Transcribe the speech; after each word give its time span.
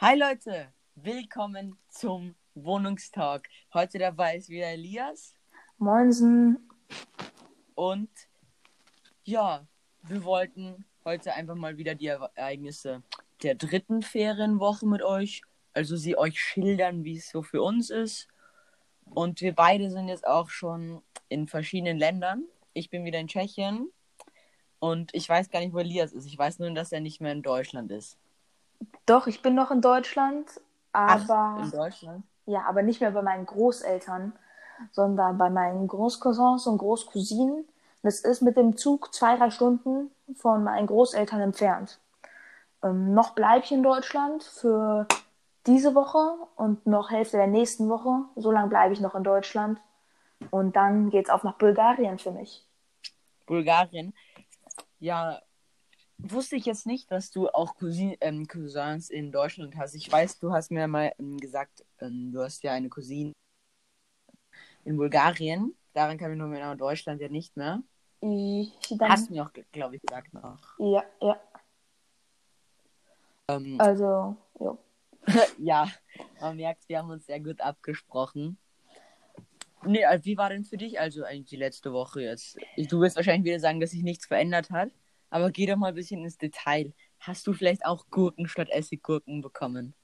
Hi 0.00 0.16
Leute, 0.16 0.72
willkommen 0.94 1.76
zum 1.88 2.36
Wohnungstalk. 2.54 3.48
Heute 3.74 3.98
dabei 3.98 4.36
ist 4.36 4.48
wieder 4.48 4.68
Elias 4.68 5.34
Moinsen. 5.76 6.70
und 7.74 8.08
ja, 9.24 9.66
wir 10.02 10.22
wollten 10.22 10.84
heute 11.04 11.34
einfach 11.34 11.56
mal 11.56 11.78
wieder 11.78 11.96
die 11.96 12.06
Ereignisse 12.06 13.02
der 13.42 13.56
dritten 13.56 14.02
Ferienwoche 14.02 14.86
mit 14.86 15.02
euch, 15.02 15.42
also 15.72 15.96
sie 15.96 16.16
euch 16.16 16.40
schildern, 16.40 17.02
wie 17.02 17.16
es 17.16 17.30
so 17.30 17.42
für 17.42 17.60
uns 17.60 17.90
ist. 17.90 18.28
Und 19.04 19.40
wir 19.40 19.52
beide 19.52 19.90
sind 19.90 20.06
jetzt 20.06 20.28
auch 20.28 20.48
schon 20.48 21.02
in 21.28 21.48
verschiedenen 21.48 21.98
Ländern. 21.98 22.44
Ich 22.72 22.88
bin 22.88 23.04
wieder 23.04 23.18
in 23.18 23.26
Tschechien 23.26 23.90
und 24.78 25.12
ich 25.12 25.28
weiß 25.28 25.50
gar 25.50 25.58
nicht, 25.58 25.72
wo 25.72 25.80
Elias 25.80 26.12
ist. 26.12 26.26
Ich 26.26 26.38
weiß 26.38 26.60
nur, 26.60 26.70
dass 26.70 26.92
er 26.92 27.00
nicht 27.00 27.20
mehr 27.20 27.32
in 27.32 27.42
Deutschland 27.42 27.90
ist. 27.90 28.16
Doch, 29.06 29.26
ich 29.26 29.42
bin 29.42 29.54
noch 29.54 29.70
in 29.70 29.80
Deutschland, 29.80 30.60
aber 30.92 31.56
Ach, 31.58 31.64
in 31.64 31.70
Deutschland? 31.70 32.24
ja, 32.46 32.64
aber 32.66 32.82
nicht 32.82 33.00
mehr 33.00 33.10
bei 33.10 33.22
meinen 33.22 33.46
Großeltern, 33.46 34.32
sondern 34.92 35.38
bei 35.38 35.50
meinen 35.50 35.88
Großcousins 35.88 36.66
und 36.66 36.78
Großcousinen. 36.78 37.66
Das 38.02 38.20
ist 38.20 38.42
mit 38.42 38.56
dem 38.56 38.76
Zug 38.76 39.12
zwei, 39.14 39.36
drei 39.36 39.50
Stunden 39.50 40.10
von 40.36 40.62
meinen 40.64 40.86
Großeltern 40.86 41.40
entfernt. 41.40 41.98
Ähm, 42.82 43.12
noch 43.12 43.30
bleibe 43.30 43.64
ich 43.64 43.72
in 43.72 43.82
Deutschland 43.82 44.42
für 44.44 45.06
diese 45.66 45.94
Woche 45.94 46.34
und 46.56 46.86
noch 46.86 47.10
Hälfte 47.10 47.36
der 47.36 47.48
nächsten 47.48 47.88
Woche. 47.88 48.24
So 48.36 48.50
lange 48.50 48.68
bleibe 48.68 48.92
ich 48.92 49.00
noch 49.00 49.14
in 49.14 49.24
Deutschland. 49.24 49.80
Und 50.50 50.76
dann 50.76 51.10
geht's 51.10 51.30
auf 51.30 51.42
nach 51.42 51.54
Bulgarien 51.58 52.18
für 52.18 52.30
mich. 52.30 52.64
Bulgarien. 53.46 54.14
Ja, 55.00 55.40
wusste 56.18 56.56
ich 56.56 56.66
jetzt 56.66 56.86
nicht, 56.86 57.10
dass 57.10 57.30
du 57.30 57.48
auch 57.48 57.76
Cousin, 57.76 58.16
ähm, 58.20 58.46
Cousins 58.46 59.10
in 59.10 59.32
Deutschland 59.32 59.76
hast. 59.76 59.94
Ich 59.94 60.10
weiß, 60.10 60.38
du 60.38 60.52
hast 60.52 60.70
mir 60.70 60.86
mal 60.88 61.12
ähm, 61.18 61.38
gesagt, 61.38 61.84
ähm, 62.00 62.32
du 62.32 62.42
hast 62.42 62.62
ja 62.62 62.72
eine 62.72 62.88
Cousine 62.88 63.32
in 64.84 64.96
Bulgarien. 64.96 65.74
Daran 65.94 66.18
kann 66.18 66.32
ich 66.32 66.38
nur 66.38 66.48
mehr 66.48 66.70
in 66.70 66.78
Deutschland 66.78 67.20
ja 67.20 67.28
nicht 67.28 67.56
mehr. 67.56 67.82
Ich, 68.20 68.72
dann, 68.90 69.10
Hast 69.10 69.28
du 69.28 69.34
mir 69.34 69.44
auch, 69.44 69.52
glaube 69.72 69.96
ich, 69.96 70.02
gesagt 70.02 70.34
noch. 70.34 70.58
ja, 70.78 71.04
ja, 71.20 71.40
Ähm, 73.48 73.80
also, 73.80 74.36
ja. 74.60 74.78
ja, 75.58 75.88
man 76.40 76.56
merkt, 76.56 76.88
wir 76.88 76.98
haben 76.98 77.10
uns 77.10 77.26
sehr 77.26 77.40
gut 77.40 77.60
abgesprochen. 77.60 78.58
Nee, 79.84 80.04
also 80.04 80.24
wie 80.24 80.36
war 80.36 80.50
denn 80.50 80.64
für 80.64 80.76
dich 80.76 80.98
also 80.98 81.22
eigentlich 81.24 81.50
die 81.50 81.56
letzte 81.56 81.92
Woche 81.92 82.22
jetzt? 82.22 82.58
Du 82.76 83.00
wirst 83.00 83.16
wahrscheinlich 83.16 83.44
wieder 83.44 83.60
sagen, 83.60 83.80
dass 83.80 83.90
sich 83.90 84.02
nichts 84.02 84.26
verändert 84.26 84.70
hat, 84.70 84.90
aber 85.30 85.50
geh 85.50 85.66
doch 85.66 85.76
mal 85.76 85.88
ein 85.88 85.94
bisschen 85.94 86.24
ins 86.24 86.38
Detail. 86.38 86.92
Hast 87.20 87.46
du 87.46 87.52
vielleicht 87.52 87.84
auch 87.84 88.06
Gurken 88.10 88.48
statt 88.48 88.68
Essiggurken 88.70 89.40
bekommen? 89.40 89.94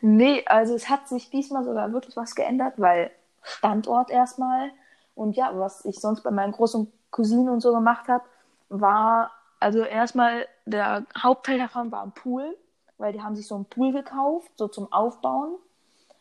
Nee, 0.00 0.44
also 0.46 0.74
es 0.74 0.88
hat 0.88 1.08
sich 1.08 1.30
diesmal 1.30 1.64
sogar 1.64 1.92
wirklich 1.92 2.16
was 2.16 2.34
geändert, 2.34 2.74
weil 2.76 3.10
Standort 3.42 4.10
erstmal. 4.10 4.70
Und 5.14 5.36
ja, 5.36 5.50
was 5.58 5.84
ich 5.84 5.98
sonst 6.00 6.22
bei 6.22 6.30
meinen 6.30 6.52
großen 6.52 6.90
Cousinen 7.10 7.48
und 7.48 7.60
so 7.60 7.72
gemacht 7.72 8.08
habe, 8.08 8.24
war, 8.68 9.32
also 9.60 9.82
erstmal 9.82 10.46
der 10.64 11.04
Hauptteil 11.18 11.58
davon 11.58 11.90
war 11.92 12.02
ein 12.02 12.12
Pool, 12.12 12.56
weil 12.98 13.12
die 13.12 13.20
haben 13.20 13.36
sich 13.36 13.46
so 13.46 13.56
einen 13.56 13.64
Pool 13.66 13.92
gekauft, 13.92 14.50
so 14.56 14.68
zum 14.68 14.90
Aufbauen. 14.92 15.56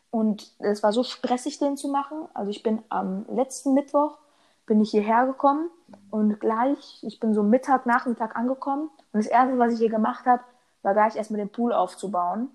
Und 0.10 0.52
es 0.60 0.84
war 0.84 0.92
so 0.92 1.04
stressig, 1.04 1.58
den 1.60 1.78
zu 1.78 1.88
machen. 1.88 2.28
Also 2.34 2.52
ich 2.52 2.64
bin 2.64 2.84
am 2.90 3.26
letzten 3.30 3.74
Mittwoch, 3.74 4.18
bin 4.66 4.82
ich 4.82 4.92
hierher 4.92 5.26
gekommen 5.26 5.70
und 6.10 6.40
gleich, 6.40 7.00
ich 7.04 7.20
bin 7.20 7.34
so 7.34 7.44
Mittag, 7.44 7.86
Nachmittag 7.86 8.36
angekommen. 8.36 8.90
Und 9.12 9.24
das 9.24 9.28
Erste, 9.28 9.58
was 9.60 9.74
ich 9.74 9.80
hier 9.80 9.90
gemacht 9.90 10.26
habe, 10.26 10.44
war 10.82 10.94
gleich 10.94 11.16
erstmal 11.16 11.40
den 11.40 11.52
Pool 11.52 11.74
aufzubauen. 11.74 12.50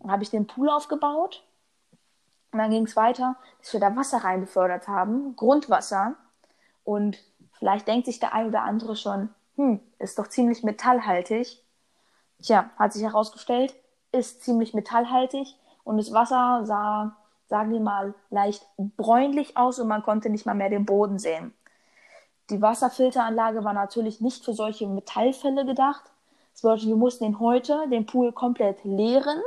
Dann 0.00 0.10
habe 0.10 0.22
ich 0.22 0.30
den 0.30 0.46
Pool 0.46 0.68
aufgebaut. 0.68 1.44
Und 2.52 2.58
dann 2.58 2.70
ging 2.70 2.84
es 2.84 2.96
weiter, 2.96 3.36
dass 3.58 3.72
wir 3.72 3.80
da 3.80 3.96
Wasser 3.96 4.18
rein 4.18 4.40
befördert 4.40 4.86
haben, 4.86 5.34
Grundwasser. 5.36 6.14
Und 6.84 7.18
vielleicht 7.52 7.88
denkt 7.88 8.06
sich 8.06 8.20
der 8.20 8.32
ein 8.32 8.48
oder 8.48 8.62
andere 8.62 8.96
schon, 8.96 9.30
hm, 9.56 9.80
ist 9.98 10.18
doch 10.18 10.28
ziemlich 10.28 10.62
metallhaltig. 10.62 11.62
Tja, 12.42 12.70
hat 12.78 12.92
sich 12.92 13.02
herausgestellt, 13.02 13.74
ist 14.12 14.42
ziemlich 14.44 14.74
metallhaltig 14.74 15.56
und 15.82 15.96
das 15.96 16.12
Wasser 16.12 16.64
sah, 16.64 17.16
sagen 17.54 17.70
wir 17.70 17.78
mal, 17.78 18.14
leicht 18.30 18.66
bräunlich 18.76 19.56
aus 19.56 19.78
und 19.78 19.86
man 19.86 20.02
konnte 20.02 20.28
nicht 20.28 20.44
mal 20.44 20.56
mehr 20.56 20.70
den 20.70 20.84
Boden 20.84 21.20
sehen. 21.20 21.54
Die 22.50 22.60
Wasserfilteranlage 22.60 23.62
war 23.62 23.72
natürlich 23.72 24.20
nicht 24.20 24.44
für 24.44 24.54
solche 24.54 24.88
Metallfälle 24.88 25.64
gedacht. 25.64 26.02
Das 26.52 26.62
bedeutet, 26.62 26.88
wir 26.88 26.96
mussten 26.96 27.22
ihn 27.22 27.38
heute, 27.38 27.88
den 27.92 28.06
Pool 28.06 28.32
komplett 28.32 28.82
leeren, 28.82 29.40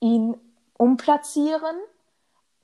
ihn 0.00 0.36
umplatzieren 0.76 1.76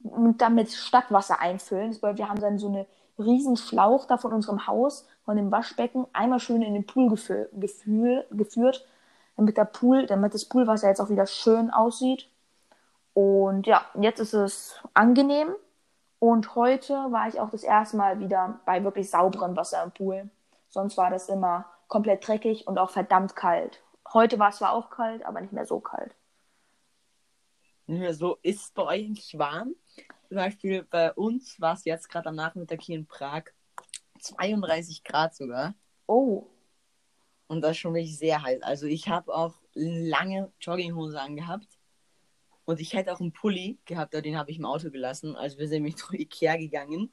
und 0.02 0.42
damit 0.42 0.72
Stadtwasser 0.72 1.38
einfüllen. 1.38 1.90
Das 1.90 2.00
bedeutet, 2.00 2.18
wir 2.18 2.28
haben 2.28 2.40
dann 2.40 2.58
so 2.58 2.66
eine 2.66 2.86
riesen 3.20 3.56
Schlauch 3.56 4.06
da 4.06 4.16
von 4.16 4.32
unserem 4.32 4.66
Haus, 4.66 5.06
von 5.24 5.36
dem 5.36 5.52
Waschbecken, 5.52 6.08
einmal 6.12 6.40
schön 6.40 6.60
in 6.60 6.74
den 6.74 6.86
Pool 6.86 7.08
gefü 7.08 7.46
gefühl, 7.52 8.26
geführt, 8.32 8.84
damit 9.36 9.56
der 9.56 9.64
Pool, 9.64 10.06
damit 10.06 10.34
das 10.34 10.44
Poolwasser 10.46 10.88
jetzt 10.88 11.00
auch 11.00 11.10
wieder 11.10 11.26
schön 11.26 11.70
aussieht. 11.70 12.28
Und 13.14 13.66
ja, 13.66 13.86
jetzt 14.00 14.20
ist 14.20 14.34
es 14.34 14.80
angenehm. 14.94 15.54
Und 16.18 16.54
heute 16.56 16.94
war 16.94 17.28
ich 17.28 17.40
auch 17.40 17.50
das 17.50 17.64
erste 17.64 17.96
Mal 17.96 18.20
wieder 18.20 18.60
bei 18.66 18.82
wirklich 18.84 19.10
sauberem 19.10 19.56
Wasser 19.56 19.82
im 19.84 19.92
Pool. 19.92 20.30
Sonst 20.68 20.96
war 20.96 21.10
das 21.10 21.28
immer 21.28 21.66
komplett 21.88 22.26
dreckig 22.26 22.66
und 22.66 22.78
auch 22.78 22.90
verdammt 22.90 23.36
kalt. 23.36 23.82
Heute 24.12 24.38
war 24.38 24.50
es 24.50 24.56
zwar 24.58 24.72
auch 24.72 24.90
kalt, 24.90 25.24
aber 25.26 25.40
nicht 25.40 25.52
mehr 25.52 25.66
so 25.66 25.80
kalt. 25.80 26.14
Ja, 27.86 28.12
so 28.14 28.38
ist 28.42 28.62
es 28.62 28.70
bei 28.72 28.82
euch 28.82 29.04
eigentlich 29.06 29.38
warm. 29.38 29.74
Zum 30.28 30.36
Beispiel 30.36 30.84
bei 30.84 31.12
uns 31.12 31.60
war 31.60 31.74
es 31.74 31.84
jetzt 31.84 32.08
gerade 32.08 32.30
am 32.30 32.34
Nachmittag 32.36 32.80
hier 32.82 32.96
in 32.96 33.06
Prag 33.06 33.44
32 34.20 35.04
Grad 35.04 35.34
sogar. 35.34 35.74
Oh, 36.08 36.50
Und 37.48 37.62
das 37.62 37.72
ist 37.72 37.78
schon 37.78 37.94
wirklich 37.94 38.18
sehr 38.18 38.42
heiß. 38.42 38.62
Also 38.62 38.86
ich 38.86 39.08
habe 39.08 39.34
auch 39.34 39.54
lange 39.74 40.52
Jogginghose 40.60 41.20
angehabt. 41.20 41.68
Und 42.64 42.80
ich 42.80 42.94
hätte 42.94 43.12
auch 43.12 43.20
einen 43.20 43.32
Pulli 43.32 43.78
gehabt, 43.84 44.14
aber 44.14 44.22
den 44.22 44.38
habe 44.38 44.50
ich 44.50 44.58
im 44.58 44.64
Auto 44.64 44.90
gelassen. 44.90 45.36
Also 45.36 45.58
wir 45.58 45.68
sind 45.68 45.82
nämlich 45.82 45.96
durch 46.08 46.20
Ikea 46.20 46.56
gegangen. 46.56 47.12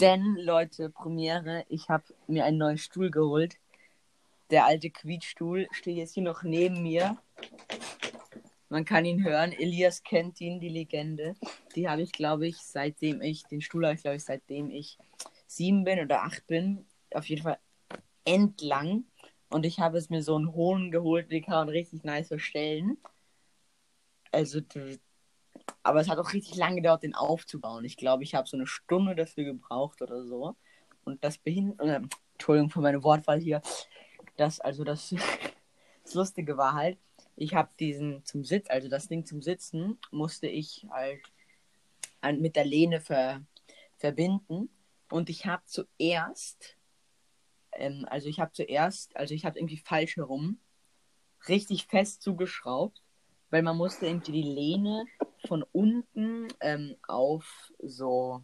Denn, 0.00 0.36
Leute, 0.36 0.90
Premiere, 0.90 1.64
ich 1.68 1.88
habe 1.88 2.04
mir 2.26 2.44
einen 2.44 2.58
neuen 2.58 2.78
Stuhl 2.78 3.10
geholt. 3.10 3.56
Der 4.50 4.66
alte 4.66 4.90
Quietstuhl 4.90 5.68
steht 5.72 5.96
jetzt 5.96 6.14
hier 6.14 6.22
noch 6.22 6.42
neben 6.42 6.82
mir. 6.82 7.16
Man 8.68 8.84
kann 8.84 9.04
ihn 9.04 9.24
hören. 9.24 9.52
Elias 9.52 10.02
kennt 10.02 10.40
ihn, 10.40 10.60
die 10.60 10.68
Legende. 10.68 11.34
Die 11.74 11.88
habe 11.88 12.02
ich, 12.02 12.12
glaube 12.12 12.46
ich, 12.46 12.58
seitdem 12.58 13.22
ich, 13.22 13.44
den 13.44 13.60
Stuhl 13.60 13.84
habe 13.84 13.94
ich, 13.94 14.02
glaube 14.02 14.16
ich, 14.16 14.24
seitdem 14.24 14.70
ich 14.70 14.98
sieben 15.46 15.84
bin 15.84 16.00
oder 16.00 16.22
acht 16.22 16.46
bin. 16.46 16.84
Auf 17.12 17.28
jeden 17.28 17.42
Fall 17.42 17.58
entlang. 18.24 19.04
Und 19.50 19.64
ich 19.64 19.78
habe 19.78 19.98
es 19.98 20.10
mir 20.10 20.22
so 20.22 20.36
einen 20.36 20.52
hohen 20.52 20.90
geholt, 20.90 21.30
den 21.30 21.44
kann 21.44 21.54
man 21.54 21.68
richtig 21.68 22.04
nice 22.04 22.28
verstellen. 22.28 22.98
Also, 24.36 24.60
aber 25.82 26.00
es 26.00 26.10
hat 26.10 26.18
auch 26.18 26.34
richtig 26.34 26.56
lange 26.56 26.76
gedauert, 26.76 27.02
den 27.02 27.14
aufzubauen. 27.14 27.86
Ich 27.86 27.96
glaube, 27.96 28.22
ich 28.22 28.34
habe 28.34 28.46
so 28.46 28.58
eine 28.58 28.66
Stunde 28.66 29.14
dafür 29.14 29.44
gebraucht 29.44 30.02
oder 30.02 30.24
so. 30.24 30.56
Und 31.04 31.24
das 31.24 31.38
behindert, 31.38 31.80
äh, 31.80 32.02
Entschuldigung 32.34 32.68
für 32.68 32.82
meine 32.82 33.02
Wortwahl 33.02 33.40
hier. 33.40 33.62
Das, 34.36 34.60
also 34.60 34.84
das, 34.84 35.14
das 36.04 36.12
Lustige 36.12 36.58
war 36.58 36.74
halt, 36.74 36.98
ich 37.34 37.54
habe 37.54 37.70
diesen 37.80 38.26
zum 38.26 38.44
Sitz, 38.44 38.68
also 38.68 38.90
das 38.90 39.08
Ding 39.08 39.24
zum 39.24 39.40
Sitzen, 39.40 39.98
musste 40.10 40.48
ich 40.48 40.86
halt 40.90 41.22
an, 42.20 42.42
mit 42.42 42.56
der 42.56 42.66
Lehne 42.66 43.00
ver, 43.00 43.40
verbinden. 43.96 44.68
Und 45.10 45.30
ich 45.30 45.46
habe 45.46 45.62
zuerst, 45.64 46.76
ähm, 47.72 48.04
also 48.10 48.28
ich 48.28 48.38
habe 48.38 48.52
zuerst, 48.52 49.16
also 49.16 49.32
ich 49.32 49.46
habe 49.46 49.58
irgendwie 49.58 49.78
falsch 49.78 50.16
herum, 50.16 50.60
richtig 51.48 51.86
fest 51.86 52.20
zugeschraubt, 52.20 53.00
weil 53.56 53.62
man 53.62 53.78
musste 53.78 54.04
irgendwie 54.04 54.32
die 54.32 54.42
Lehne 54.42 55.06
von 55.46 55.64
unten 55.72 56.48
ähm, 56.60 56.94
auf 57.08 57.72
so 57.82 58.42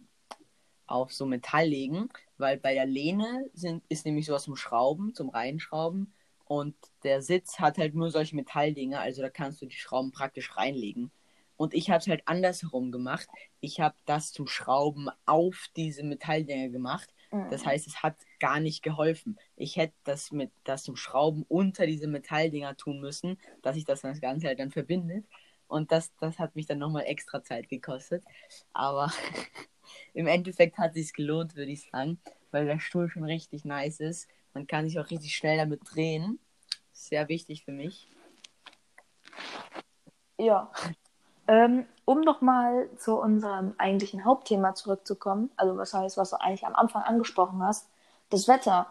auf 0.87 1.13
so 1.13 1.27
Metall 1.27 1.67
legen, 1.67 2.09
weil 2.39 2.57
bei 2.57 2.73
der 2.73 2.87
Lehne 2.87 3.51
sind, 3.53 3.85
ist 3.91 4.07
nämlich 4.07 4.25
sowas 4.25 4.45
zum 4.45 4.57
Schrauben, 4.57 5.15
zum 5.15 5.29
Reinschrauben 5.29 6.15
und 6.47 6.75
der 7.05 7.21
Sitz 7.21 7.59
hat 7.59 7.77
halt 7.77 7.95
nur 7.95 8.11
solche 8.11 8.37
Metalldinger, 8.37 9.01
also 9.01 9.21
da 9.21 9.29
kannst 9.29 9.61
du 9.61 9.67
die 9.67 9.77
Schrauben 9.77 10.13
praktisch 10.13 10.57
reinlegen. 10.57 11.13
Und 11.59 11.75
ich 11.75 11.91
habe 11.91 11.99
es 11.99 12.09
halt 12.09 12.23
andersherum 12.25 12.91
gemacht. 12.91 13.29
Ich 13.61 13.81
habe 13.81 13.97
das 14.07 14.33
zum 14.33 14.47
Schrauben 14.47 15.11
auf 15.27 15.67
diese 15.77 16.05
Metalldinger 16.05 16.71
gemacht. 16.71 17.13
Das 17.51 17.65
heißt, 17.65 17.87
es 17.87 18.03
hat 18.03 18.17
gar 18.41 18.61
nicht 18.61 18.83
geholfen. 18.83 19.39
Ich 19.57 19.77
hätte 19.77 19.95
das 20.05 20.33
mit 20.33 20.51
das 20.65 20.83
zum 20.83 20.97
Schrauben 20.97 21.47
unter 21.49 21.87
diese 21.87 22.07
Metalldinger 22.07 22.77
tun 22.77 23.01
müssen, 23.01 23.39
dass 23.63 23.75
sich 23.75 23.87
das, 23.87 24.03
das 24.03 24.21
Ganze 24.21 24.49
halt 24.49 24.59
dann 24.59 24.71
verbindet. 24.71 25.25
Und 25.67 25.93
das, 25.93 26.15
das 26.21 26.39
hat 26.39 26.55
mich 26.57 26.67
dann 26.67 26.79
nochmal 26.79 27.05
extra 27.07 27.43
Zeit 27.43 27.71
gekostet. 27.71 28.23
Aber 28.75 29.11
im 30.13 30.27
Endeffekt 30.27 30.77
hat 30.77 30.93
sich 30.93 31.15
gelohnt, 31.15 31.57
würde 31.57 31.73
ich 31.73 31.89
sagen, 31.91 32.21
weil 32.51 32.67
der 32.67 32.79
Stuhl 32.79 33.09
schon 33.09 33.25
richtig 33.25 33.65
nice 33.65 34.01
ist. 34.01 34.29
Man 34.53 34.67
kann 34.67 34.87
sich 34.87 34.99
auch 34.99 35.09
richtig 35.11 35.35
schnell 35.35 35.57
damit 35.57 35.81
drehen. 35.85 36.39
Sehr 36.93 37.29
wichtig 37.29 37.65
für 37.65 37.73
mich. 37.73 38.09
Ja. 40.39 40.71
Ähm, 41.53 41.85
um 42.07 42.23
nochmal 42.23 42.89
zu 42.97 43.21
unserem 43.21 43.75
eigentlichen 43.77 44.25
Hauptthema 44.25 44.75
zurückzukommen, 44.75 45.51
also 45.59 45.77
was 45.77 45.93
heißt, 45.93 46.17
was 46.17 46.31
du 46.31 46.41
eigentlich 46.41 46.67
am 46.67 46.75
Anfang 46.75 47.03
angesprochen 47.03 47.63
hast, 47.63 47.91
das 48.31 48.49
Wetter, 48.49 48.87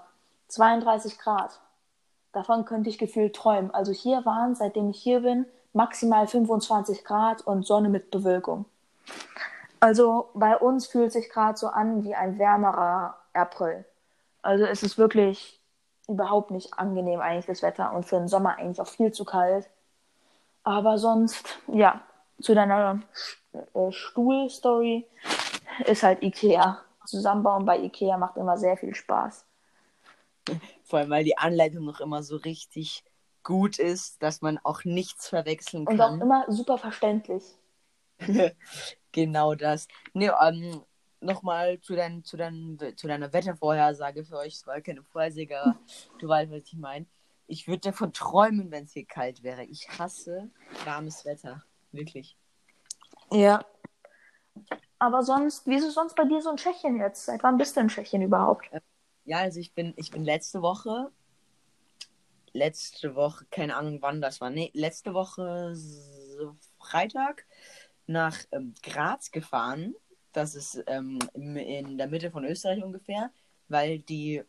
32 0.49 1.17
Grad. 1.17 1.59
Davon 2.33 2.65
könnte 2.65 2.91
ich 2.91 2.99
gefühlt 2.99 3.35
träumen. 3.35 3.73
Also 3.73 3.91
hier 3.91 4.27
waren, 4.27 4.53
seitdem 4.53 4.91
ich 4.91 5.01
hier 5.01 5.21
bin, 5.21 5.47
maximal 5.73 6.27
25 6.27 7.03
Grad 7.03 7.41
und 7.41 7.65
Sonne 7.65 7.89
mit 7.89 8.11
Bewölkung. 8.11 8.65
Also 9.79 10.29
bei 10.35 10.55
uns 10.55 10.85
fühlt 10.85 11.11
sich 11.11 11.31
gerade 11.31 11.57
so 11.57 11.65
an 11.65 12.03
wie 12.03 12.13
ein 12.13 12.37
wärmerer 12.37 13.17
April. 13.33 13.85
Also 14.43 14.65
es 14.65 14.83
ist 14.83 14.99
wirklich 14.99 15.59
überhaupt 16.07 16.51
nicht 16.51 16.77
angenehm 16.77 17.21
eigentlich 17.21 17.47
das 17.47 17.63
Wetter 17.63 17.91
und 17.91 18.05
für 18.05 18.17
den 18.17 18.27
Sommer 18.27 18.57
eigentlich 18.59 18.81
auch 18.81 18.87
viel 18.87 19.11
zu 19.11 19.25
kalt. 19.25 19.67
Aber 20.63 20.99
sonst, 20.99 21.57
ja, 21.65 22.01
zu 22.41 22.53
deiner 22.53 23.01
äh, 23.53 23.91
Stuhlstory 23.91 25.07
ist 25.85 26.03
halt 26.03 26.21
Ikea. 26.23 26.83
Zusammenbauen 27.05 27.65
bei 27.65 27.79
Ikea 27.79 28.17
macht 28.17 28.37
immer 28.37 28.57
sehr 28.57 28.77
viel 28.77 28.93
Spaß. 28.93 29.45
Vor 30.83 30.99
allem, 30.99 31.09
weil 31.09 31.23
die 31.23 31.37
Anleitung 31.37 31.85
noch 31.85 31.99
immer 31.99 32.23
so 32.23 32.37
richtig 32.37 33.03
gut 33.43 33.79
ist, 33.79 34.21
dass 34.21 34.41
man 34.41 34.59
auch 34.59 34.83
nichts 34.83 35.27
verwechseln 35.27 35.85
kann. 35.85 35.95
Und 35.95 36.01
auch 36.01 36.21
immer 36.21 36.45
super 36.47 36.77
verständlich. 36.77 37.43
genau 39.11 39.55
das. 39.55 39.87
Nee, 40.13 40.31
ähm, 40.41 40.83
nochmal 41.19 41.79
zu, 41.79 41.95
dein, 41.95 42.23
zu, 42.23 42.37
dein, 42.37 42.77
zu 42.95 43.07
deiner 43.07 43.33
Wettervorhersage 43.33 44.23
für 44.23 44.37
euch. 44.37 44.55
Es 44.55 44.67
war 44.67 44.81
keine 44.81 45.03
Vorhersage, 45.03 45.75
du 46.19 46.27
weißt, 46.27 46.51
was 46.51 46.63
ich 46.63 46.73
meine. 46.73 47.05
Ich 47.47 47.67
würde 47.67 47.81
davon 47.81 48.13
träumen, 48.13 48.71
wenn 48.71 48.85
es 48.85 48.93
hier 48.93 49.05
kalt 49.05 49.43
wäre. 49.43 49.63
Ich 49.65 49.87
hasse 49.99 50.49
warmes 50.85 51.25
Wetter. 51.25 51.63
Wirklich. 51.91 52.37
Ja. 53.31 53.65
Aber 54.99 55.23
sonst, 55.23 55.65
wie 55.67 55.75
ist 55.75 55.85
es 55.85 55.95
sonst 55.95 56.15
bei 56.15 56.25
dir 56.25 56.41
so 56.41 56.51
in 56.51 56.57
Tschechien 56.57 56.99
jetzt? 56.99 57.25
Seit 57.25 57.41
wann 57.43 57.57
bist 57.57 57.75
du 57.75 57.81
in 57.81 57.87
Tschechien 57.87 58.21
überhaupt? 58.21 58.69
Ja, 59.25 59.39
also 59.39 59.59
ich 59.59 59.73
bin, 59.73 59.93
ich 59.97 60.11
bin 60.11 60.23
letzte 60.23 60.61
Woche, 60.61 61.11
letzte 62.53 63.15
Woche, 63.15 63.45
keine 63.49 63.75
Ahnung 63.75 63.99
wann 64.01 64.21
das 64.21 64.41
war, 64.41 64.49
nee, 64.49 64.71
letzte 64.73 65.13
Woche 65.13 65.73
so 65.75 66.55
Freitag 66.79 67.45
nach 68.07 68.37
ähm, 68.51 68.73
Graz 68.83 69.31
gefahren. 69.31 69.95
Das 70.33 70.55
ist 70.55 70.83
ähm, 70.87 71.19
in 71.33 71.97
der 71.97 72.07
Mitte 72.07 72.31
von 72.31 72.45
Österreich 72.45 72.83
ungefähr, 72.83 73.31
weil 73.67 73.99
die 73.99 74.43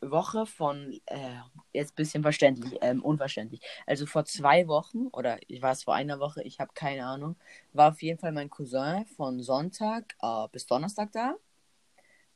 Woche 0.00 0.46
von, 0.46 0.92
äh, 1.06 1.40
jetzt 1.72 1.92
ein 1.92 1.96
bisschen 1.96 2.22
verständlich, 2.22 2.78
ähm, 2.80 3.02
unverständlich. 3.02 3.60
Also 3.86 4.06
vor 4.06 4.24
zwei 4.24 4.68
Wochen, 4.68 5.06
oder 5.08 5.38
ich 5.48 5.62
war 5.62 5.72
es 5.72 5.84
vor 5.84 5.94
einer 5.94 6.20
Woche, 6.20 6.42
ich 6.42 6.60
habe 6.60 6.70
keine 6.74 7.06
Ahnung, 7.06 7.36
war 7.72 7.90
auf 7.90 8.02
jeden 8.02 8.18
Fall 8.18 8.32
mein 8.32 8.50
Cousin 8.50 9.06
von 9.16 9.40
Sonntag 9.42 10.14
äh, 10.22 10.48
bis 10.52 10.66
Donnerstag 10.66 11.12
da. 11.12 11.36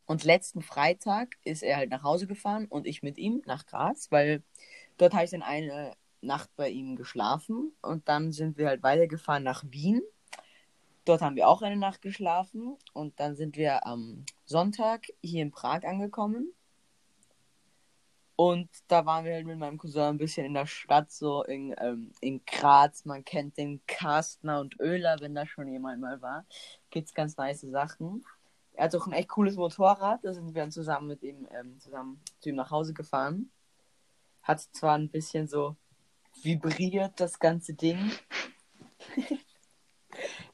Und 0.07 0.25
letzten 0.25 0.63
Freitag 0.63 1.37
ist 1.45 1.63
er 1.63 1.77
halt 1.77 1.91
nach 1.91 2.03
Hause 2.03 2.27
gefahren 2.27 2.67
und 2.67 2.87
ich 2.87 3.03
mit 3.03 3.17
ihm 3.17 3.43
nach 3.47 3.67
Graz, 3.67 4.11
weil 4.11 4.43
dort 4.97 5.15
habe 5.15 5.25
ich 5.25 5.31
dann 5.31 5.43
eine 5.43 5.95
Nacht 6.21 6.51
bei 6.57 6.69
ihm 6.69 6.97
geschlafen 6.97 7.73
und 7.81 8.09
dann 8.09 8.33
sind 8.33 8.59
wir 8.59 8.69
halt 8.69 8.83
weitergefahren 8.83 9.43
nach 9.43 9.65
Wien. 9.69 10.03
Dort 11.05 11.23
haben 11.23 11.37
wir 11.37 11.49
auch 11.49 11.63
eine 11.63 11.77
Nacht 11.77 12.03
geschlafen 12.03 12.77
und 12.93 13.19
dann 13.21 13.37
sind 13.37 13.57
wir 13.57 13.87
am 13.87 14.25
Sonntag 14.45 15.07
hier 15.23 15.43
in 15.43 15.51
Prag 15.51 15.85
angekommen. 15.85 16.53
Und 18.41 18.71
da 18.89 19.05
waren 19.05 19.27
wir 19.27 19.35
halt 19.35 19.45
mit 19.45 19.59
meinem 19.59 19.77
Cousin 19.77 20.01
ein 20.01 20.17
bisschen 20.17 20.47
in 20.47 20.55
der 20.55 20.65
Stadt, 20.65 21.13
so 21.13 21.43
in, 21.45 21.75
ähm, 21.77 22.11
in 22.23 22.43
Graz. 22.47 23.05
Man 23.05 23.23
kennt 23.23 23.59
den 23.59 23.85
Kastner 23.87 24.61
und 24.61 24.81
Öler, 24.81 25.19
wenn 25.21 25.35
da 25.35 25.45
schon 25.47 25.69
jemand 25.69 26.01
mal 26.01 26.23
war. 26.23 26.47
Gibt's 26.89 27.13
ganz 27.13 27.37
nice 27.37 27.61
Sachen. 27.61 28.25
Er 28.73 28.85
hat 28.85 28.97
auch 28.97 29.07
ein 29.07 29.13
echt 29.13 29.29
cooles 29.29 29.57
Motorrad. 29.57 30.25
Da 30.25 30.33
sind 30.33 30.47
wir 30.47 30.63
dann 30.63 30.71
zusammen 30.71 31.09
mit 31.09 31.23
ihm 31.23 31.47
ähm, 31.51 31.79
zusammen 31.81 32.19
zu 32.39 32.49
ihm 32.49 32.57
nach 32.57 32.71
Hause 32.71 32.95
gefahren. 32.95 33.51
Hat 34.43 34.61
zwar 34.73 34.97
ein 34.97 35.11
bisschen 35.11 35.47
so 35.47 35.77
vibriert, 36.43 37.21
das 37.21 37.41
ganze 37.41 37.75
Ding. 37.75 38.11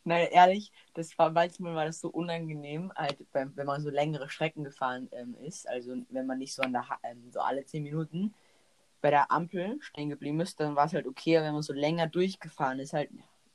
Nein, 0.03 0.27
ehrlich, 0.33 0.73
das 0.97 1.19
war 1.19 1.31
manchmal 1.31 1.75
war 1.75 1.85
das 1.85 2.01
so 2.01 2.09
unangenehm, 2.09 2.91
halt, 2.97 3.19
wenn 3.33 3.67
man 3.67 3.83
so 3.83 3.91
längere 3.91 4.31
Strecken 4.31 4.65
gefahren 4.65 5.09
ähm, 5.13 5.35
ist. 5.35 5.69
Also 5.69 5.95
wenn 6.09 6.27
man 6.27 6.39
nicht 6.39 6.55
so 6.55 6.63
an 6.63 6.73
der 6.73 6.87
ähm, 7.03 7.31
so 7.31 7.41
alle 7.41 7.67
10 7.67 7.83
Minuten 7.83 8.35
bei 9.03 9.11
der 9.11 9.31
Ampel 9.31 9.77
stehen 9.81 10.09
geblieben 10.09 10.41
ist, 10.41 10.59
dann 10.59 10.75
war 10.75 10.87
es 10.87 10.95
halt 10.95 11.07
okay, 11.07 11.37
aber 11.37 11.47
wenn 11.47 11.53
man 11.53 11.63
so 11.63 11.75
länger 11.75 12.07
durchgefahren 12.07 12.79
ist, 12.81 12.95
halt 12.95 13.11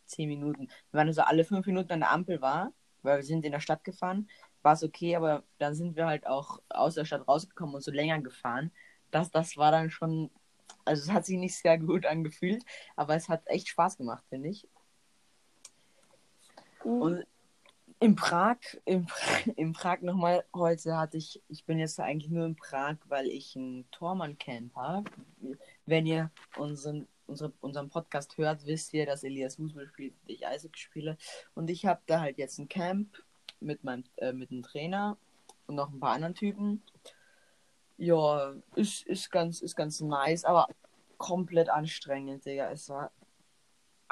10 0.06 0.30
Minuten. 0.30 0.70
Wenn 0.92 1.08
man 1.08 1.14
so 1.14 1.24
alle 1.24 1.44
5 1.44 1.66
Minuten 1.66 1.92
an 1.94 2.02
der 2.02 2.12
Ampel 2.12 2.42
war, 2.42 2.74
weil 3.02 3.18
wir 3.18 3.24
sind 3.24 3.44
in 3.44 3.52
der 3.52 3.60
Stadt 3.60 3.84
gefahren, 3.84 4.30
war 4.62 4.74
es 4.74 4.84
okay, 4.84 5.16
aber 5.16 5.44
dann 5.58 5.74
sind 5.74 5.96
wir 5.96 6.06
halt 6.06 6.28
auch 6.28 6.62
aus 6.70 6.94
der 6.96 7.06
Stadt 7.06 7.28
rausgekommen 7.28 7.74
und 7.74 7.82
so 7.82 7.92
länger 7.92 8.22
gefahren. 8.22 8.72
Das, 9.10 9.32
das 9.32 9.58
war 9.58 9.72
dann 9.72 9.90
schon, 9.90 10.30
also 10.86 11.02
es 11.04 11.12
hat 11.12 11.26
sich 11.26 11.38
nicht 11.38 11.56
sehr 11.56 11.80
gut 11.80 12.06
angefühlt, 12.06 12.64
aber 12.96 13.16
es 13.16 13.30
hat 13.30 13.42
echt 13.48 13.68
Spaß 13.70 13.98
gemacht, 13.98 14.24
finde 14.30 14.50
ich. 14.50 14.68
Mhm. 16.84 17.02
Und 17.02 17.26
in 18.00 18.16
Prag, 18.16 18.58
in, 18.86 19.08
in 19.56 19.74
Prag 19.74 20.02
nochmal, 20.02 20.44
heute 20.56 20.98
hatte 20.98 21.18
ich, 21.18 21.42
ich 21.48 21.66
bin 21.66 21.78
jetzt 21.78 22.00
eigentlich 22.00 22.32
nur 22.32 22.46
in 22.46 22.56
Prag, 22.56 22.96
weil 23.08 23.28
ich 23.28 23.56
ein 23.56 23.86
Tormann-Camp 23.92 24.76
habe. 24.76 25.10
Wenn 25.86 26.08
ihr 26.08 26.32
unseren, 26.58 27.08
unsere, 27.28 27.54
unseren 27.62 27.90
Podcast 27.90 28.38
hört, 28.38 28.66
wisst 28.66 28.94
ihr, 28.94 29.06
dass 29.06 29.24
Elias 29.24 29.58
Fußball 29.58 29.88
spielt, 29.88 30.16
ich 30.26 30.48
Eishockey 30.48 30.80
spiele. 30.80 31.18
Und 31.54 31.70
ich 31.70 31.86
habe 31.86 32.02
da 32.08 32.22
halt 32.22 32.40
jetzt 32.40 32.58
ein 32.58 32.68
Camp 32.68 33.24
mit 33.60 33.84
meinem 33.84 34.04
äh, 34.18 34.34
mit 34.34 34.50
dem 34.50 34.64
Trainer 34.64 35.18
und 35.68 35.76
noch 35.76 35.92
ein 35.92 36.00
paar 36.00 36.14
anderen 36.14 36.34
Typen. 36.34 36.82
Ja, 37.98 38.56
ist, 38.76 39.06
ist 39.06 39.30
ganz 39.30 39.62
ist 39.62 39.76
ganz 39.76 40.02
nice, 40.02 40.44
aber 40.44 40.68
komplett 41.20 41.70
anstrengend, 41.70 42.46
Digga. 42.46 42.72
Es 42.72 42.90
war 42.90 43.12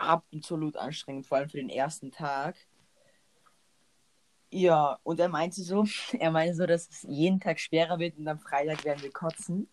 absolut 0.02 0.78
anstrengend, 0.78 1.28
vor 1.28 1.38
allem 1.38 1.50
für 1.50 1.58
den 1.58 1.70
ersten 1.70 2.12
Tag. 2.12 2.56
Ja, 4.52 5.00
und 5.04 5.20
er 5.20 5.30
meinte 5.30 5.62
so, 5.62 5.86
er 6.20 6.32
meinte 6.32 6.56
so, 6.56 6.66
dass 6.66 6.90
es 6.90 7.04
jeden 7.04 7.40
Tag 7.40 7.60
schwerer 7.60 8.00
wird 8.00 8.18
und 8.18 8.28
am 8.28 8.40
Freitag 8.40 8.84
werden 8.84 9.02
wir 9.04 9.12
kotzen. 9.12 9.70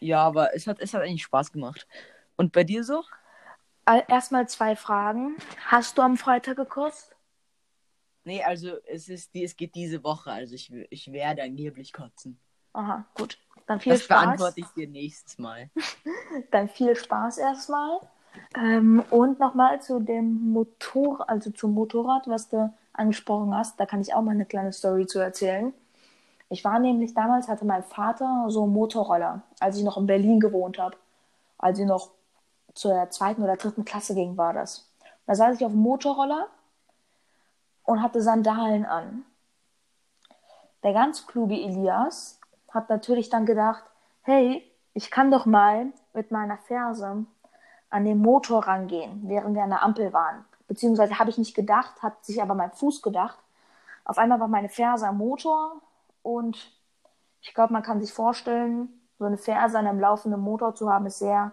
Ja, 0.00 0.22
aber 0.22 0.54
es 0.54 0.66
hat, 0.66 0.80
es 0.80 0.94
hat 0.94 1.02
eigentlich 1.02 1.22
Spaß 1.22 1.52
gemacht. 1.52 1.86
Und 2.36 2.52
bei 2.52 2.64
dir 2.64 2.84
so? 2.84 3.04
Erstmal 3.86 4.48
zwei 4.48 4.76
Fragen. 4.76 5.36
Hast 5.66 5.98
du 5.98 6.02
am 6.02 6.16
Freitag 6.16 6.56
gekostet? 6.56 7.16
Nee, 8.24 8.42
also 8.42 8.76
es 8.86 9.08
ist 9.08 9.34
es 9.34 9.56
geht 9.56 9.74
diese 9.74 10.04
Woche, 10.04 10.30
also 10.30 10.54
ich, 10.54 10.72
ich 10.90 11.10
werde 11.12 11.42
angeblich 11.42 11.92
kotzen. 11.92 12.38
Aha, 12.72 13.04
gut. 13.14 13.36
Dann 13.66 13.80
viel 13.80 13.92
das 13.92 14.02
Spaß. 14.02 14.24
Beantworte 14.24 14.60
ich 14.60 14.66
dir 14.68 14.88
nächstes 14.88 15.38
Mal. 15.38 15.70
Dann 16.50 16.68
viel 16.68 16.96
Spaß 16.96 17.38
erstmal. 17.38 18.00
Ähm, 18.56 19.02
und 19.10 19.38
nochmal 19.38 19.80
zu 19.80 20.00
dem 20.00 20.52
Motor, 20.52 21.28
also 21.28 21.50
zum 21.50 21.74
Motorrad, 21.74 22.26
was 22.28 22.48
du 22.48 22.72
angesprochen 22.92 23.54
hast. 23.54 23.78
Da 23.78 23.86
kann 23.86 24.00
ich 24.00 24.14
auch 24.14 24.22
mal 24.22 24.32
eine 24.32 24.46
kleine 24.46 24.72
Story 24.72 25.06
zu 25.06 25.18
erzählen. 25.18 25.72
Ich 26.48 26.64
war 26.64 26.78
nämlich 26.78 27.14
damals, 27.14 27.48
hatte 27.48 27.64
mein 27.64 27.82
Vater 27.82 28.46
so 28.48 28.64
einen 28.64 28.72
Motorroller, 28.72 29.42
als 29.58 29.78
ich 29.78 29.84
noch 29.84 29.96
in 29.96 30.06
Berlin 30.06 30.38
gewohnt 30.38 30.78
habe. 30.78 30.96
Als 31.56 31.78
ich 31.78 31.86
noch 31.86 32.10
zur 32.74 33.08
zweiten 33.10 33.42
oder 33.42 33.56
dritten 33.56 33.84
Klasse 33.84 34.14
ging, 34.14 34.36
war 34.36 34.52
das. 34.52 34.90
Da 35.26 35.34
saß 35.34 35.56
ich 35.56 35.64
auf 35.64 35.72
dem 35.72 35.80
Motorroller 35.80 36.48
und 37.84 38.02
hatte 38.02 38.20
Sandalen 38.20 38.84
an. 38.84 39.24
Der 40.82 40.92
ganz 40.92 41.26
kluge 41.26 41.54
Elias 41.54 42.38
hat 42.72 42.88
natürlich 42.88 43.28
dann 43.30 43.46
gedacht, 43.46 43.84
hey, 44.22 44.68
ich 44.94 45.10
kann 45.10 45.30
doch 45.30 45.46
mal 45.46 45.92
mit 46.12 46.30
meiner 46.30 46.58
Ferse 46.58 47.24
an 47.90 48.04
den 48.04 48.18
Motor 48.18 48.66
rangehen, 48.66 49.22
während 49.24 49.54
wir 49.54 49.62
an 49.62 49.70
der 49.70 49.82
Ampel 49.82 50.12
waren. 50.12 50.44
Beziehungsweise 50.66 51.18
habe 51.18 51.30
ich 51.30 51.38
nicht 51.38 51.54
gedacht, 51.54 52.02
hat 52.02 52.24
sich 52.24 52.42
aber 52.42 52.54
mein 52.54 52.72
Fuß 52.72 53.02
gedacht. 53.02 53.38
Auf 54.04 54.18
einmal 54.18 54.40
war 54.40 54.48
meine 54.48 54.68
Ferse 54.68 55.06
am 55.06 55.18
Motor 55.18 55.80
und 56.22 56.72
ich 57.40 57.54
glaube, 57.54 57.72
man 57.72 57.82
kann 57.82 58.00
sich 58.00 58.12
vorstellen, 58.12 58.88
so 59.18 59.24
eine 59.26 59.38
Ferse 59.38 59.78
an 59.78 59.86
einem 59.86 60.00
laufenden 60.00 60.40
Motor 60.40 60.74
zu 60.74 60.90
haben, 60.90 61.06
ist 61.06 61.18
sehr 61.18 61.52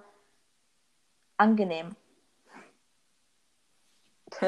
angenehm. 1.37 1.95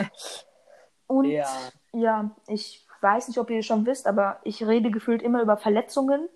Und 1.08 1.26
ja. 1.26 1.48
ja, 1.92 2.32
ich 2.48 2.88
weiß 3.02 3.28
nicht, 3.28 3.38
ob 3.38 3.50
ihr 3.50 3.64
schon 3.64 3.86
wisst, 3.86 4.08
aber 4.08 4.40
ich 4.44 4.66
rede 4.66 4.92
gefühlt 4.92 5.22
immer 5.22 5.42
über 5.42 5.58
Verletzungen, 5.58 6.30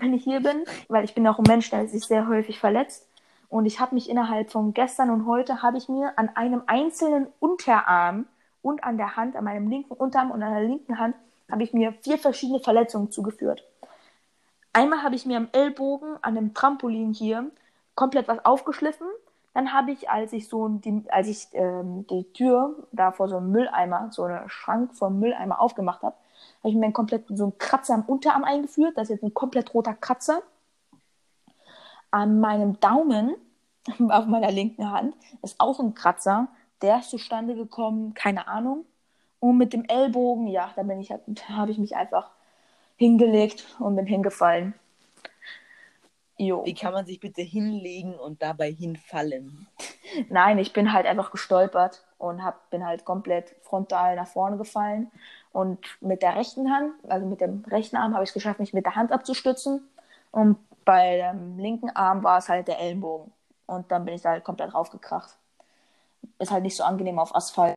wenn 0.00 0.14
ich 0.14 0.24
hier 0.24 0.40
bin, 0.40 0.64
weil 0.88 1.04
ich 1.04 1.14
bin 1.14 1.26
auch 1.26 1.38
ein 1.38 1.44
Mensch, 1.46 1.70
der 1.70 1.86
sich 1.88 2.04
sehr 2.04 2.28
häufig 2.28 2.58
verletzt. 2.58 3.06
Und 3.48 3.66
ich 3.66 3.80
habe 3.80 3.94
mich 3.94 4.08
innerhalb 4.08 4.50
von 4.50 4.74
gestern 4.74 5.10
und 5.10 5.26
heute 5.26 5.62
habe 5.62 5.76
ich 5.76 5.88
mir 5.88 6.12
an 6.16 6.28
einem 6.36 6.62
einzelnen 6.66 7.26
Unterarm 7.40 8.26
und 8.62 8.84
an 8.84 8.96
der 8.96 9.16
Hand, 9.16 9.36
an 9.36 9.44
meinem 9.44 9.68
linken 9.68 9.92
Unterarm 9.92 10.30
und 10.30 10.42
an 10.42 10.52
der 10.54 10.62
linken 10.62 10.98
Hand, 10.98 11.16
habe 11.50 11.64
ich 11.64 11.72
mir 11.72 11.92
vier 12.02 12.18
verschiedene 12.18 12.60
Verletzungen 12.60 13.10
zugeführt. 13.10 13.64
Einmal 14.72 15.02
habe 15.02 15.16
ich 15.16 15.26
mir 15.26 15.36
am 15.36 15.48
Ellbogen 15.50 16.16
an 16.22 16.36
dem 16.36 16.54
Trampolin 16.54 17.12
hier 17.12 17.50
komplett 17.96 18.28
was 18.28 18.44
aufgeschliffen. 18.44 19.06
Dann 19.52 19.72
habe 19.72 19.90
ich, 19.90 20.08
als 20.08 20.32
ich 20.32 20.48
so 20.48 20.68
die, 20.68 21.02
als 21.10 21.26
ich 21.26 21.48
ähm, 21.54 22.06
die 22.06 22.32
Tür 22.32 22.76
da 22.92 23.10
vor 23.10 23.28
so 23.28 23.38
einem 23.38 23.50
Mülleimer, 23.50 24.10
so 24.12 24.22
einen 24.24 24.48
Schrank 24.48 24.94
vor 24.94 25.08
einem 25.08 25.18
Mülleimer 25.18 25.60
aufgemacht 25.60 26.02
habe, 26.02 26.14
habe 26.60 26.70
ich 26.70 26.74
mir 26.74 26.84
einen 26.84 26.92
komplett 26.92 27.24
so 27.28 27.44
einen 27.44 27.58
Kratzer 27.58 27.94
am 27.94 28.02
Unterarm 28.02 28.44
eingeführt. 28.44 28.96
Das 28.96 29.04
ist 29.04 29.10
jetzt 29.10 29.22
ein 29.22 29.34
komplett 29.34 29.74
roter 29.74 29.94
Kratzer. 29.94 30.42
An 32.10 32.40
meinem 32.40 32.78
Daumen 32.80 33.36
auf 34.08 34.26
meiner 34.26 34.50
linken 34.50 34.90
Hand 34.90 35.14
ist 35.42 35.58
auch 35.58 35.80
ein 35.80 35.94
Kratzer. 35.94 36.48
Der 36.82 37.00
ist 37.00 37.10
zustande 37.10 37.54
gekommen, 37.54 38.14
keine 38.14 38.48
Ahnung. 38.48 38.84
Und 39.38 39.56
mit 39.56 39.72
dem 39.72 39.84
Ellbogen, 39.84 40.46
ja, 40.48 40.70
da 40.76 40.82
bin 40.82 41.00
ich, 41.00 41.10
habe 41.48 41.70
ich 41.70 41.78
mich 41.78 41.96
einfach 41.96 42.30
hingelegt 42.96 43.64
und 43.78 43.96
bin 43.96 44.06
hingefallen. 44.06 44.74
Jo. 46.36 46.64
Wie 46.64 46.74
kann 46.74 46.94
man 46.94 47.04
sich 47.04 47.20
bitte 47.20 47.42
hinlegen 47.42 48.14
und 48.14 48.40
dabei 48.40 48.70
hinfallen? 48.70 49.66
Nein, 50.30 50.58
ich 50.58 50.72
bin 50.72 50.92
halt 50.92 51.04
einfach 51.04 51.30
gestolpert 51.30 52.02
und 52.16 52.42
hab, 52.42 52.70
bin 52.70 52.86
halt 52.86 53.04
komplett 53.04 53.54
frontal 53.60 54.16
nach 54.16 54.26
vorne 54.26 54.56
gefallen. 54.56 55.10
Und 55.52 55.78
mit 56.00 56.22
der 56.22 56.36
rechten 56.36 56.72
Hand, 56.72 56.92
also 57.08 57.26
mit 57.26 57.40
dem 57.40 57.64
rechten 57.66 57.96
Arm, 57.96 58.14
habe 58.14 58.22
ich 58.22 58.30
es 58.30 58.34
geschafft, 58.34 58.60
mich 58.60 58.72
mit 58.72 58.86
der 58.86 58.94
Hand 58.94 59.12
abzustützen. 59.12 59.88
Und 60.30 60.58
bei 60.84 61.16
dem 61.16 61.58
linken 61.58 61.90
Arm 61.90 62.22
war 62.22 62.38
es 62.38 62.48
halt 62.48 62.68
der 62.68 62.78
Ellenbogen. 62.78 63.32
Und 63.66 63.90
dann 63.90 64.04
bin 64.04 64.14
ich 64.14 64.22
da 64.22 64.30
halt 64.30 64.44
komplett 64.44 64.74
raufgekracht. 64.74 65.36
Ist 66.38 66.50
halt 66.50 66.62
nicht 66.62 66.76
so 66.76 66.84
angenehm 66.84 67.18
auf 67.18 67.34
Asphalt. 67.34 67.74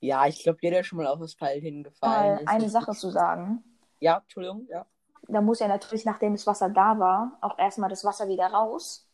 Ja, 0.00 0.26
ich 0.26 0.42
glaube, 0.42 0.58
jeder 0.62 0.80
ist 0.80 0.86
schon 0.86 0.98
mal 0.98 1.06
auf 1.06 1.20
Asphalt 1.20 1.62
hingefallen. 1.62 2.38
Äh, 2.38 2.46
eine 2.46 2.68
Sache 2.68 2.92
zu 2.92 3.10
sagen. 3.10 3.64
Ja, 4.00 4.18
Entschuldigung, 4.18 4.66
ja 4.70 4.86
da 5.28 5.40
muss 5.40 5.60
ja 5.60 5.68
natürlich, 5.68 6.04
nachdem 6.04 6.32
das 6.32 6.46
Wasser 6.46 6.70
da 6.70 6.98
war, 6.98 7.36
auch 7.40 7.58
erstmal 7.58 7.90
das 7.90 8.04
Wasser 8.04 8.28
wieder 8.28 8.46
raus. 8.46 9.06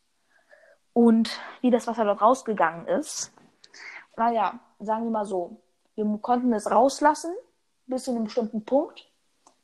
Und 0.92 1.40
wie 1.60 1.70
das 1.70 1.86
Wasser 1.88 2.04
dort 2.04 2.22
rausgegangen 2.22 2.86
ist, 2.86 3.32
naja, 4.16 4.60
sagen 4.78 5.04
wir 5.04 5.10
mal 5.10 5.24
so, 5.24 5.60
wir 5.96 6.18
konnten 6.18 6.52
es 6.52 6.70
rauslassen 6.70 7.32
bis 7.86 8.04
zu 8.04 8.10
einem 8.10 8.24
bestimmten 8.24 8.64
Punkt, 8.64 9.10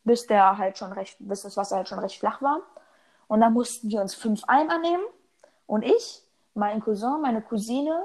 bis 0.05 0.27
der 0.27 0.59
halt 0.59 0.79
schon 0.79 0.93
recht, 0.93 1.17
bis 1.21 1.43
das 1.43 1.57
Wasser 1.57 1.77
halt 1.77 1.89
schon 1.89 1.99
recht 1.99 2.19
flach 2.19 2.43
war. 2.43 2.61
Und 3.29 3.41
dann 3.41 3.53
mussten 3.53 3.89
wir 3.91 4.01
uns 4.01 4.15
fünf 4.15 4.43
Eimer 4.47 4.79
nehmen. 4.79 5.05
Und 5.67 5.85
ich, 5.85 6.23
mein 6.55 6.81
Cousin, 6.81 7.21
meine 7.23 7.43
Cousine, 7.43 8.05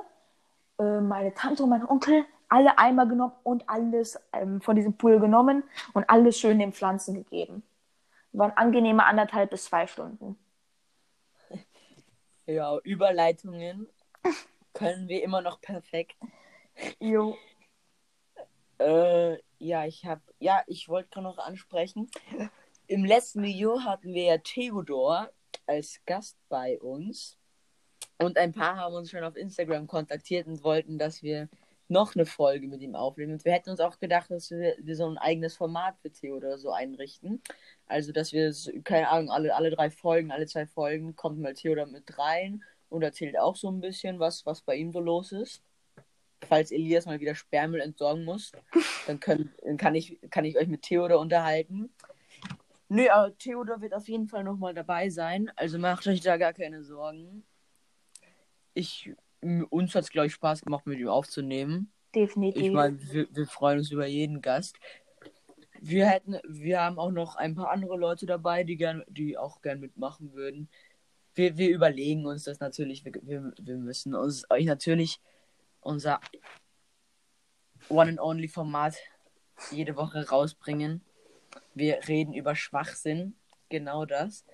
äh, 0.79 1.01
meine 1.01 1.33
Tante 1.33 1.63
und 1.63 1.69
mein 1.69 1.87
Onkel, 1.87 2.25
alle 2.47 2.77
Eimer 2.77 3.05
genommen 3.05 3.33
und 3.43 3.67
alles 3.67 4.19
ähm, 4.33 4.61
von 4.61 4.75
diesem 4.75 4.93
Pool 4.93 5.19
genommen 5.19 5.63
und 5.93 6.09
alles 6.09 6.39
schön 6.39 6.59
den 6.59 6.73
Pflanzen 6.73 7.15
gegeben 7.15 7.63
waren 8.37 8.51
angenehme 8.51 9.05
anderthalb 9.05 9.49
bis 9.49 9.65
zwei 9.65 9.87
Stunden. 9.87 10.37
Ja, 12.45 12.77
Überleitungen 12.83 13.87
können 14.73 15.07
wir 15.07 15.23
immer 15.23 15.41
noch 15.41 15.61
perfekt. 15.61 16.15
Jo. 16.99 17.35
Äh, 18.79 19.37
ja, 19.59 19.85
ich 19.85 20.05
habe, 20.05 20.21
ja, 20.39 20.63
ich 20.67 20.89
wollte 20.89 21.09
gerade 21.09 21.27
noch 21.27 21.37
ansprechen. 21.37 22.09
Im 22.87 23.05
letzten 23.05 23.41
Video 23.43 23.81
hatten 23.81 24.13
wir 24.13 24.23
ja 24.23 24.37
Theodor 24.37 25.31
als 25.65 26.01
Gast 26.05 26.37
bei 26.49 26.79
uns. 26.79 27.37
Und 28.17 28.37
ein 28.37 28.53
paar 28.53 28.77
haben 28.77 28.95
uns 28.95 29.11
schon 29.11 29.23
auf 29.23 29.35
Instagram 29.35 29.87
kontaktiert 29.87 30.47
und 30.47 30.63
wollten, 30.63 30.97
dass 30.97 31.23
wir 31.23 31.49
noch 31.87 32.15
eine 32.15 32.25
Folge 32.25 32.67
mit 32.67 32.81
ihm 32.81 32.95
aufnehmen. 32.95 33.33
Und 33.33 33.45
wir 33.45 33.53
hätten 33.53 33.69
uns 33.69 33.79
auch 33.79 33.99
gedacht, 33.99 34.31
dass 34.31 34.51
wir, 34.51 34.75
wir 34.79 34.95
so 34.95 35.07
ein 35.07 35.17
eigenes 35.17 35.55
Format 35.55 35.97
für 35.99 36.11
Theodor 36.11 36.57
so 36.57 36.71
einrichten. 36.71 37.41
Also, 37.87 38.11
dass 38.11 38.33
wir, 38.33 38.53
keine 38.83 39.09
Ahnung, 39.09 39.29
alle, 39.29 39.55
alle 39.55 39.69
drei 39.71 39.89
Folgen, 39.89 40.31
alle 40.31 40.47
zwei 40.47 40.65
Folgen 40.65 41.15
kommt 41.15 41.39
mal 41.39 41.53
Theodor 41.53 41.85
mit 41.85 42.17
rein 42.17 42.63
und 42.89 43.03
erzählt 43.03 43.37
auch 43.37 43.55
so 43.55 43.69
ein 43.69 43.81
bisschen, 43.81 44.19
was, 44.19 44.45
was 44.45 44.61
bei 44.61 44.75
ihm 44.75 44.91
so 44.91 44.99
los 44.99 45.31
ist. 45.31 45.61
Falls 46.47 46.71
Elias 46.71 47.05
mal 47.05 47.19
wieder 47.19 47.35
Sperrmüll 47.35 47.81
entsorgen 47.81 48.23
muss, 48.23 48.51
dann, 49.07 49.19
können, 49.19 49.53
kann, 49.77 49.95
ich, 49.95 50.19
kann 50.29 50.45
ich 50.45 50.57
euch 50.57 50.67
mit 50.67 50.83
Theodor 50.83 51.19
unterhalten. 51.19 51.89
Nö, 52.87 53.07
aber 53.09 53.35
Theodor 53.37 53.81
wird 53.81 53.93
auf 53.93 54.07
jeden 54.07 54.27
Fall 54.27 54.43
nochmal 54.43 54.73
dabei 54.73 55.09
sein. 55.09 55.51
Also 55.55 55.79
macht 55.79 56.07
euch 56.07 56.21
da 56.21 56.37
gar 56.37 56.53
keine 56.53 56.83
Sorgen. 56.83 57.43
Ich, 58.73 59.11
uns 59.41 59.95
hat 59.95 60.03
es, 60.03 60.11
glaube 60.11 60.27
ich, 60.27 60.33
Spaß 60.33 60.61
gemacht, 60.61 60.85
mit 60.85 60.99
ihm 60.99 61.07
aufzunehmen. 61.07 61.91
Definitiv. 62.13 62.61
Ich 62.61 62.71
meine, 62.71 62.99
wir, 63.11 63.27
wir 63.31 63.47
freuen 63.47 63.79
uns 63.79 63.91
über 63.91 64.05
jeden 64.05 64.41
Gast 64.41 64.77
wir 65.87 66.07
hätten, 66.07 66.37
wir 66.47 66.81
haben 66.81 66.99
auch 66.99 67.11
noch 67.11 67.35
ein 67.35 67.55
paar 67.55 67.69
andere 67.69 67.97
Leute 67.97 68.25
dabei, 68.25 68.63
die 68.63 68.75
gern, 68.75 69.03
die 69.07 69.37
auch 69.37 69.61
gern 69.61 69.79
mitmachen 69.79 70.33
würden. 70.33 70.69
Wir, 71.33 71.57
wir 71.57 71.69
überlegen 71.69 72.25
uns 72.25 72.43
das 72.43 72.59
natürlich. 72.59 73.05
Wir, 73.05 73.13
wir, 73.21 73.53
wir 73.59 73.77
müssen 73.77 74.15
uns 74.15 74.49
euch 74.49 74.65
natürlich 74.65 75.19
unser 75.85 76.19
One 77.89 78.09
and 78.09 78.19
Only 78.19 78.47
Format 78.47 78.95
jede 79.71 79.95
Woche 79.95 80.27
rausbringen. 80.27 81.05
Wir 81.73 81.99
reden 82.07 82.33
über 82.33 82.55
Schwachsinn, 82.55 83.35
genau 83.69 84.05
das. 84.05 84.45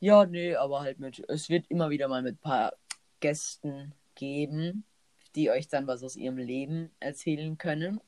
Ja, 0.00 0.24
nee, 0.24 0.56
aber 0.56 0.80
halt 0.80 0.98
mit. 0.98 1.22
Es 1.28 1.48
wird 1.48 1.66
immer 1.68 1.90
wieder 1.90 2.08
mal 2.08 2.22
mit 2.22 2.36
ein 2.36 2.38
paar 2.38 2.72
Gästen 3.20 3.94
geben, 4.14 4.84
die 5.34 5.50
euch 5.50 5.68
dann 5.68 5.86
was 5.86 6.02
aus 6.02 6.16
ihrem 6.16 6.38
Leben 6.38 6.90
erzählen 6.98 7.58
können. 7.58 8.00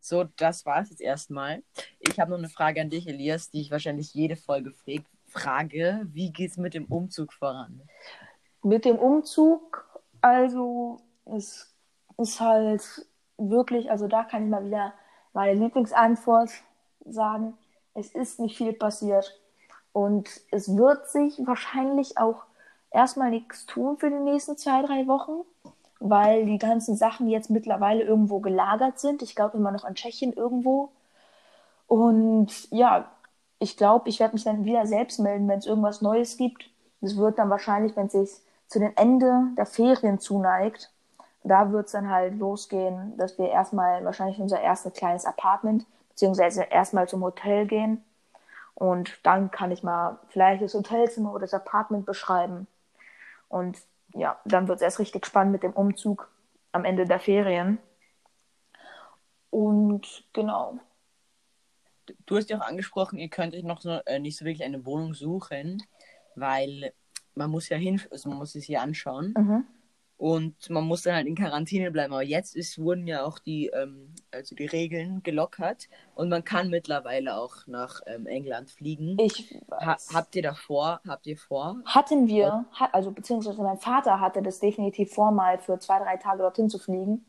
So, 0.00 0.24
das 0.36 0.64
war 0.66 0.82
es 0.82 0.90
jetzt 0.90 1.00
erstmal. 1.02 1.62
Ich 1.98 2.20
habe 2.20 2.30
noch 2.30 2.38
eine 2.38 2.48
Frage 2.48 2.80
an 2.80 2.90
dich, 2.90 3.06
Elias, 3.06 3.50
die 3.50 3.60
ich 3.60 3.70
wahrscheinlich 3.70 4.14
jede 4.14 4.36
Folge 4.36 4.74
frage. 5.26 6.02
Wie 6.12 6.32
geht 6.32 6.50
es 6.50 6.56
mit 6.56 6.74
dem 6.74 6.86
Umzug 6.86 7.32
voran? 7.32 7.82
Mit 8.62 8.84
dem 8.84 8.98
Umzug, 8.98 9.89
also 10.20 11.00
es 11.24 11.74
ist 12.18 12.40
halt 12.40 12.82
wirklich, 13.38 13.90
also 13.90 14.08
da 14.08 14.24
kann 14.24 14.44
ich 14.44 14.50
mal 14.50 14.64
wieder 14.64 14.92
meine 15.32 15.58
Lieblingsantwort 15.58 16.50
sagen. 17.04 17.56
Es 17.94 18.12
ist 18.14 18.40
nicht 18.40 18.56
viel 18.56 18.72
passiert. 18.72 19.40
Und 19.92 20.28
es 20.50 20.76
wird 20.76 21.08
sich 21.08 21.40
wahrscheinlich 21.46 22.18
auch 22.18 22.44
erstmal 22.90 23.30
nichts 23.30 23.66
tun 23.66 23.98
für 23.98 24.10
die 24.10 24.16
nächsten 24.16 24.56
zwei, 24.56 24.82
drei 24.82 25.06
Wochen 25.06 25.44
weil 26.00 26.46
die 26.46 26.58
ganzen 26.58 26.96
Sachen 26.96 27.28
jetzt 27.28 27.50
mittlerweile 27.50 28.02
irgendwo 28.02 28.40
gelagert 28.40 28.98
sind. 28.98 29.22
Ich 29.22 29.36
glaube 29.36 29.58
immer 29.58 29.70
noch 29.70 29.84
in 29.84 29.94
Tschechien 29.94 30.32
irgendwo. 30.32 30.90
Und 31.86 32.70
ja, 32.70 33.10
ich 33.58 33.76
glaube, 33.76 34.08
ich 34.08 34.18
werde 34.18 34.34
mich 34.34 34.44
dann 34.44 34.64
wieder 34.64 34.86
selbst 34.86 35.20
melden, 35.20 35.46
wenn 35.48 35.58
es 35.58 35.66
irgendwas 35.66 36.00
Neues 36.00 36.38
gibt. 36.38 36.70
Es 37.02 37.16
wird 37.16 37.38
dann 37.38 37.50
wahrscheinlich, 37.50 37.94
wenn 37.96 38.06
es 38.06 38.12
sich 38.12 38.30
zu 38.70 38.78
den 38.78 38.96
Ende 38.96 39.48
der 39.58 39.66
Ferien 39.66 40.20
zuneigt, 40.20 40.92
da 41.42 41.72
wird 41.72 41.86
es 41.86 41.92
dann 41.92 42.08
halt 42.08 42.38
losgehen, 42.38 43.16
dass 43.18 43.36
wir 43.36 43.48
erstmal 43.50 44.04
wahrscheinlich 44.04 44.38
unser 44.38 44.60
erstes 44.60 44.92
kleines 44.92 45.24
Apartment, 45.24 45.86
beziehungsweise 46.10 46.62
erstmal 46.62 47.08
zum 47.08 47.22
Hotel 47.24 47.66
gehen. 47.66 48.04
Und 48.74 49.18
dann 49.24 49.50
kann 49.50 49.72
ich 49.72 49.82
mal 49.82 50.20
vielleicht 50.28 50.62
das 50.62 50.74
Hotelzimmer 50.74 51.32
oder 51.32 51.40
das 51.40 51.54
Apartment 51.54 52.06
beschreiben. 52.06 52.68
Und 53.48 53.76
ja, 54.14 54.38
dann 54.44 54.68
wird 54.68 54.76
es 54.76 54.82
erst 54.82 55.00
richtig 55.00 55.26
spannend 55.26 55.52
mit 55.52 55.64
dem 55.64 55.72
Umzug 55.72 56.30
am 56.70 56.84
Ende 56.84 57.06
der 57.06 57.18
Ferien. 57.18 57.78
Und 59.50 60.24
genau. 60.32 60.78
Du 62.24 62.36
hast 62.36 62.48
ja 62.50 62.58
auch 62.58 62.66
angesprochen, 62.66 63.18
ihr 63.18 63.30
könnt 63.30 63.54
euch 63.54 63.64
noch 63.64 63.80
so, 63.80 63.98
äh, 64.06 64.20
nicht 64.20 64.36
so 64.36 64.44
wirklich 64.44 64.64
eine 64.64 64.86
Wohnung 64.86 65.14
suchen, 65.14 65.82
weil 66.36 66.92
man 67.40 67.50
muss 67.50 67.70
ja 67.70 67.76
hin, 67.78 68.00
also 68.10 68.28
man 68.28 68.38
muss 68.38 68.54
es 68.54 68.64
hier 68.64 68.82
anschauen. 68.82 69.34
Mhm. 69.36 69.64
Und 70.18 70.68
man 70.68 70.84
muss 70.84 71.00
dann 71.00 71.14
halt 71.14 71.26
in 71.26 71.34
Quarantäne 71.34 71.90
bleiben. 71.90 72.12
Aber 72.12 72.22
jetzt 72.22 72.54
ist, 72.54 72.78
wurden 72.78 73.06
ja 73.06 73.24
auch 73.24 73.38
die, 73.38 73.68
ähm, 73.68 74.14
also 74.30 74.54
die 74.54 74.66
Regeln 74.66 75.22
gelockert 75.22 75.88
und 76.14 76.28
man 76.28 76.44
kann 76.44 76.68
mittlerweile 76.68 77.38
auch 77.38 77.66
nach 77.66 78.02
ähm, 78.04 78.26
England 78.26 78.70
fliegen. 78.70 79.16
Ich 79.18 79.58
ha 79.72 79.96
habt 80.12 80.36
ihr 80.36 80.42
davor, 80.42 81.00
habt 81.08 81.26
ihr 81.26 81.38
vor? 81.38 81.76
Hatten 81.86 82.28
wir, 82.28 82.66
hat, 82.72 82.92
also 82.92 83.12
beziehungsweise 83.12 83.62
mein 83.62 83.78
Vater 83.78 84.20
hatte 84.20 84.42
das 84.42 84.60
definitiv 84.60 85.14
vor, 85.14 85.32
mal 85.32 85.58
für 85.58 85.78
zwei, 85.78 85.98
drei 85.98 86.18
Tage 86.18 86.42
dorthin 86.42 86.68
zu 86.68 86.78
fliegen. 86.78 87.24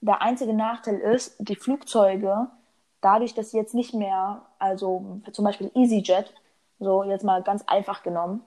Der 0.00 0.22
einzige 0.22 0.54
Nachteil 0.54 0.98
ist, 1.00 1.34
die 1.40 1.56
Flugzeuge, 1.56 2.46
dadurch, 3.00 3.34
dass 3.34 3.50
sie 3.50 3.56
jetzt 3.56 3.74
nicht 3.74 3.94
mehr, 3.94 4.42
also 4.60 5.20
zum 5.32 5.44
Beispiel 5.44 5.72
EasyJet, 5.74 6.32
so 6.78 7.02
jetzt 7.02 7.24
mal 7.24 7.42
ganz 7.42 7.64
einfach 7.66 8.04
genommen, 8.04 8.42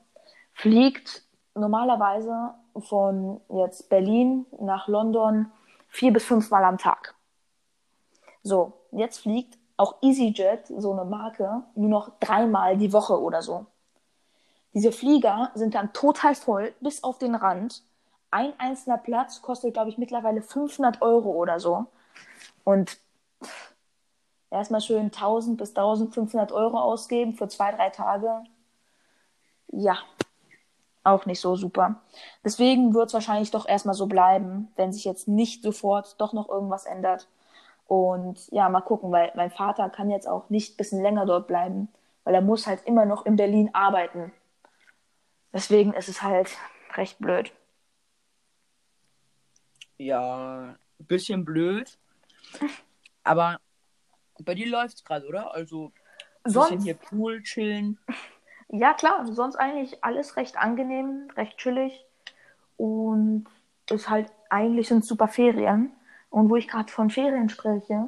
fliegt 0.53 1.23
normalerweise 1.55 2.53
von 2.77 3.41
jetzt 3.49 3.89
Berlin 3.89 4.45
nach 4.59 4.87
London 4.87 5.51
vier 5.87 6.13
bis 6.13 6.23
fünfmal 6.23 6.63
am 6.63 6.77
Tag. 6.77 7.15
So, 8.43 8.73
jetzt 8.91 9.19
fliegt 9.19 9.57
auch 9.77 9.95
EasyJet, 10.01 10.67
so 10.77 10.91
eine 10.91 11.05
Marke, 11.05 11.63
nur 11.75 11.89
noch 11.89 12.11
dreimal 12.19 12.77
die 12.77 12.93
Woche 12.93 13.19
oder 13.19 13.41
so. 13.41 13.65
Diese 14.73 14.91
Flieger 14.91 15.51
sind 15.53 15.75
dann 15.75 15.91
total 15.91 16.35
voll, 16.35 16.73
bis 16.79 17.03
auf 17.03 17.17
den 17.17 17.35
Rand. 17.35 17.83
Ein 18.29 18.53
einzelner 18.57 18.97
Platz 18.97 19.41
kostet, 19.41 19.73
glaube 19.73 19.89
ich, 19.89 19.97
mittlerweile 19.97 20.41
500 20.41 21.01
Euro 21.01 21.31
oder 21.31 21.59
so. 21.59 21.87
Und 22.63 22.97
erstmal 24.49 24.81
schön 24.81 25.05
1000 25.05 25.57
bis 25.57 25.69
1500 25.69 26.51
Euro 26.53 26.79
ausgeben 26.79 27.33
für 27.33 27.49
zwei, 27.49 27.71
drei 27.71 27.89
Tage 27.89 28.43
ja, 29.71 29.97
auch 31.03 31.25
nicht 31.25 31.39
so 31.39 31.55
super. 31.55 32.01
Deswegen 32.43 32.93
wird 32.93 33.07
es 33.07 33.13
wahrscheinlich 33.13 33.51
doch 33.51 33.67
erstmal 33.67 33.95
so 33.95 34.07
bleiben, 34.07 34.71
wenn 34.75 34.93
sich 34.93 35.03
jetzt 35.03 35.27
nicht 35.27 35.63
sofort 35.63 36.19
doch 36.19 36.33
noch 36.33 36.49
irgendwas 36.49 36.85
ändert. 36.85 37.27
Und 37.87 38.47
ja, 38.51 38.69
mal 38.69 38.81
gucken, 38.81 39.11
weil 39.11 39.31
mein 39.35 39.51
Vater 39.51 39.89
kann 39.89 40.09
jetzt 40.09 40.27
auch 40.27 40.49
nicht 40.49 40.73
ein 40.73 40.77
bisschen 40.77 41.01
länger 41.01 41.25
dort 41.25 41.47
bleiben, 41.47 41.89
weil 42.23 42.35
er 42.35 42.41
muss 42.41 42.67
halt 42.67 42.85
immer 42.85 43.05
noch 43.05 43.25
in 43.25 43.35
Berlin 43.35 43.69
arbeiten. 43.73 44.31
Deswegen 45.53 45.93
ist 45.93 46.07
es 46.07 46.21
halt 46.21 46.49
recht 46.95 47.19
blöd. 47.19 47.51
Ja, 49.97 50.75
ein 50.99 51.05
bisschen 51.05 51.43
blöd. 51.43 51.97
Aber 53.23 53.59
bei 54.39 54.55
dir 54.55 54.67
läuft's 54.67 55.03
gerade, 55.03 55.27
oder? 55.27 55.53
Also 55.53 55.87
ein 55.87 55.91
bisschen 56.43 56.61
Sonst, 56.69 56.83
hier 56.83 56.95
Pool 56.95 57.43
chillen. 57.43 57.99
Ja 58.71 58.93
klar, 58.93 59.25
sonst 59.27 59.55
eigentlich 59.55 60.03
alles 60.03 60.37
recht 60.37 60.57
angenehm, 60.57 61.29
recht 61.35 61.57
chillig. 61.57 62.05
Und 62.77 63.45
ist 63.89 64.09
halt, 64.09 64.31
eigentlich 64.49 64.87
sind 64.87 65.05
super 65.05 65.27
Ferien. 65.27 65.91
Und 66.29 66.49
wo 66.49 66.55
ich 66.55 66.67
gerade 66.67 66.91
von 66.91 67.09
Ferien 67.09 67.49
spreche, 67.49 68.07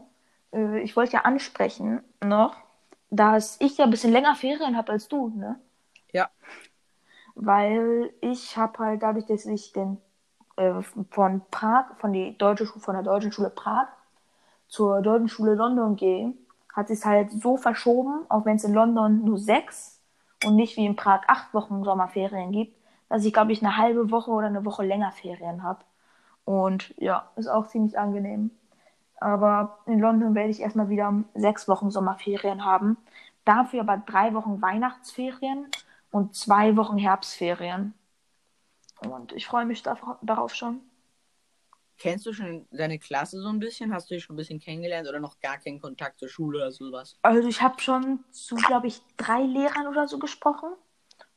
äh, 0.53 0.79
ich 0.79 0.95
wollte 0.95 1.13
ja 1.13 1.21
ansprechen 1.21 2.01
noch, 2.21 2.55
dass 3.09 3.57
ich 3.59 3.77
ja 3.77 3.85
ein 3.85 3.91
bisschen 3.91 4.13
länger 4.13 4.35
Ferien 4.35 4.77
habe 4.77 4.93
als 4.93 5.07
du, 5.07 5.29
ne? 5.29 5.59
Ja. 6.11 6.29
weil 7.35 8.13
ich 8.21 8.55
habe 8.55 8.77
halt 8.79 9.03
dadurch, 9.03 9.25
dass 9.25 9.45
ich 9.45 9.73
den 9.73 9.97
äh, 10.57 10.81
von 11.09 11.41
Prag, 11.51 11.97
von, 11.97 12.13
die 12.13 12.37
deutsche, 12.37 12.65
von 12.67 12.93
der 12.93 13.03
deutschen 13.03 13.31
Schule 13.31 13.49
Prag 13.49 13.87
zur 14.67 15.01
deutschen 15.01 15.29
Schule 15.29 15.55
London 15.55 15.95
gehe, 15.95 16.33
hat 16.73 16.87
sich 16.87 17.03
halt 17.03 17.31
so 17.31 17.57
verschoben, 17.57 18.25
auch 18.29 18.45
wenn 18.45 18.57
es 18.57 18.63
in 18.63 18.73
London 18.73 19.23
nur 19.25 19.37
sechs 19.37 19.92
und 20.45 20.55
nicht 20.55 20.77
wie 20.77 20.85
in 20.85 20.95
Prag 20.95 21.21
acht 21.27 21.53
Wochen 21.53 21.83
Sommerferien 21.83 22.51
gibt, 22.51 22.77
dass 23.09 23.25
ich 23.25 23.33
glaube 23.33 23.51
ich 23.51 23.61
eine 23.61 23.77
halbe 23.77 24.11
Woche 24.11 24.31
oder 24.31 24.47
eine 24.47 24.65
Woche 24.65 24.83
länger 24.83 25.11
Ferien 25.11 25.63
habe. 25.63 25.83
Und 26.45 26.93
ja, 26.97 27.29
ist 27.35 27.47
auch 27.47 27.67
ziemlich 27.67 27.97
angenehm. 27.97 28.51
Aber 29.19 29.79
in 29.85 29.99
London 29.99 30.35
werde 30.35 30.49
ich 30.49 30.59
erstmal 30.59 30.89
wieder 30.89 31.13
sechs 31.33 31.67
Wochen 31.67 31.91
Sommerferien 31.91 32.65
haben. 32.65 32.97
Dafür 33.45 33.81
aber 33.81 33.97
drei 33.97 34.33
Wochen 34.33 34.61
Weihnachtsferien 34.61 35.67
und 36.11 36.35
zwei 36.35 36.75
Wochen 36.75 36.97
Herbstferien. 36.97 37.93
Und 39.01 39.31
ich 39.33 39.47
freue 39.47 39.65
mich 39.65 39.83
darauf, 39.83 40.55
schon. 40.55 40.81
Kennst 41.97 42.25
du 42.25 42.33
schon 42.33 42.67
deine 42.71 42.99
Klasse 42.99 43.39
so 43.41 43.49
ein 43.49 43.59
bisschen? 43.59 43.93
Hast 43.93 44.09
du 44.09 44.15
dich 44.15 44.23
schon 44.23 44.35
ein 44.35 44.37
bisschen 44.37 44.59
kennengelernt 44.59 45.07
oder 45.07 45.19
noch 45.19 45.39
gar 45.39 45.57
keinen 45.57 45.79
Kontakt 45.79 46.19
zur 46.19 46.27
Schule 46.27 46.57
oder 46.57 46.71
sowas? 46.71 47.17
Also 47.21 47.47
ich 47.47 47.61
habe 47.61 47.79
schon 47.81 48.19
zu, 48.31 48.55
glaube 48.55 48.87
ich, 48.87 49.01
drei 49.17 49.43
Lehrern 49.43 49.87
oder 49.87 50.07
so 50.07 50.19
gesprochen. 50.19 50.69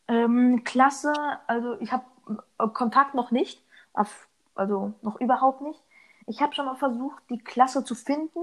Ähm, 0.08 0.62
Klasse, 0.64 1.12
also 1.46 1.78
ich 1.80 1.92
habe 1.92 2.04
äh, 2.58 2.68
Kontakt 2.68 3.14
noch 3.14 3.30
nicht, 3.30 3.62
also 4.54 4.94
noch 5.02 5.20
überhaupt 5.20 5.62
nicht. 5.62 5.80
Ich 6.26 6.40
habe 6.40 6.54
schon 6.54 6.66
mal 6.66 6.76
versucht, 6.76 7.22
die 7.30 7.38
Klasse 7.38 7.84
zu 7.84 7.94
finden 7.94 8.40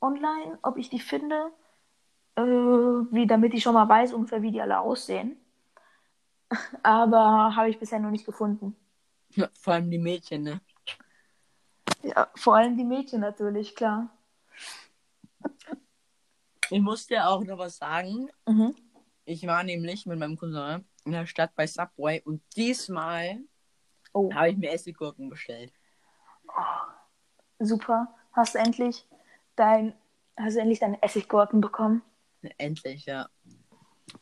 online, 0.00 0.58
ob 0.62 0.76
ich 0.76 0.90
die 0.90 1.00
finde, 1.00 1.52
äh, 2.36 2.42
wie, 2.42 3.26
damit 3.26 3.54
ich 3.54 3.62
schon 3.62 3.74
mal 3.74 3.88
weiß 3.88 4.12
ungefähr, 4.12 4.42
wie 4.42 4.50
die 4.50 4.60
alle 4.60 4.80
aussehen. 4.80 5.36
Aber 6.82 7.54
habe 7.54 7.70
ich 7.70 7.78
bisher 7.78 8.00
noch 8.00 8.10
nicht 8.10 8.26
gefunden. 8.26 8.76
Vor 9.54 9.74
allem 9.74 9.90
die 9.90 9.98
Mädchen, 9.98 10.42
ne? 10.42 10.60
Ja, 12.02 12.28
vor 12.34 12.56
allem 12.56 12.76
die 12.76 12.84
Mädchen 12.84 13.20
natürlich, 13.20 13.74
klar. 13.76 14.08
Ich 16.70 16.80
muss 16.80 17.06
dir 17.06 17.28
auch 17.28 17.44
noch 17.44 17.58
was 17.58 17.76
sagen. 17.76 18.28
Mhm. 18.46 18.74
Ich 19.24 19.46
war 19.46 19.62
nämlich 19.62 20.06
mit 20.06 20.18
meinem 20.18 20.36
Cousin 20.36 20.84
in 21.04 21.12
der 21.12 21.26
Stadt 21.26 21.54
bei 21.54 21.66
Subway 21.66 22.22
und 22.24 22.42
diesmal 22.56 23.38
Oh, 24.14 24.32
habe 24.34 24.50
ich 24.50 24.56
mir 24.56 24.70
Essiggurken 24.70 25.28
bestellt. 25.30 25.72
super. 27.58 28.14
Hast 28.32 28.54
du 28.54 28.58
endlich 28.58 29.06
dein, 29.56 29.94
hast 30.36 30.56
du 30.56 30.60
endlich 30.60 30.80
deine 30.80 31.02
Essiggurken 31.02 31.60
bekommen? 31.60 32.02
Endlich, 32.58 33.06
ja. 33.06 33.28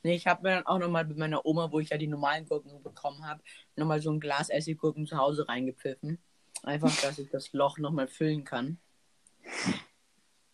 Nee, 0.02 0.14
ich 0.14 0.26
habe 0.26 0.42
mir 0.42 0.56
dann 0.56 0.66
auch 0.66 0.78
nochmal 0.78 1.04
mit 1.06 1.16
meiner 1.16 1.44
Oma, 1.44 1.72
wo 1.72 1.80
ich 1.80 1.88
ja 1.90 1.96
die 1.96 2.06
normalen 2.06 2.46
Gurken 2.46 2.82
bekommen 2.82 3.26
habe, 3.26 3.42
nochmal 3.76 4.00
so 4.00 4.10
ein 4.12 4.20
Glas 4.20 4.50
Essiggurken 4.50 5.06
zu 5.06 5.16
Hause 5.16 5.48
reingepfiffen. 5.48 6.18
Einfach, 6.62 6.94
dass 7.00 7.18
ich 7.18 7.30
das 7.30 7.52
Loch 7.52 7.78
nochmal 7.78 8.08
füllen 8.08 8.44
kann. 8.44 8.78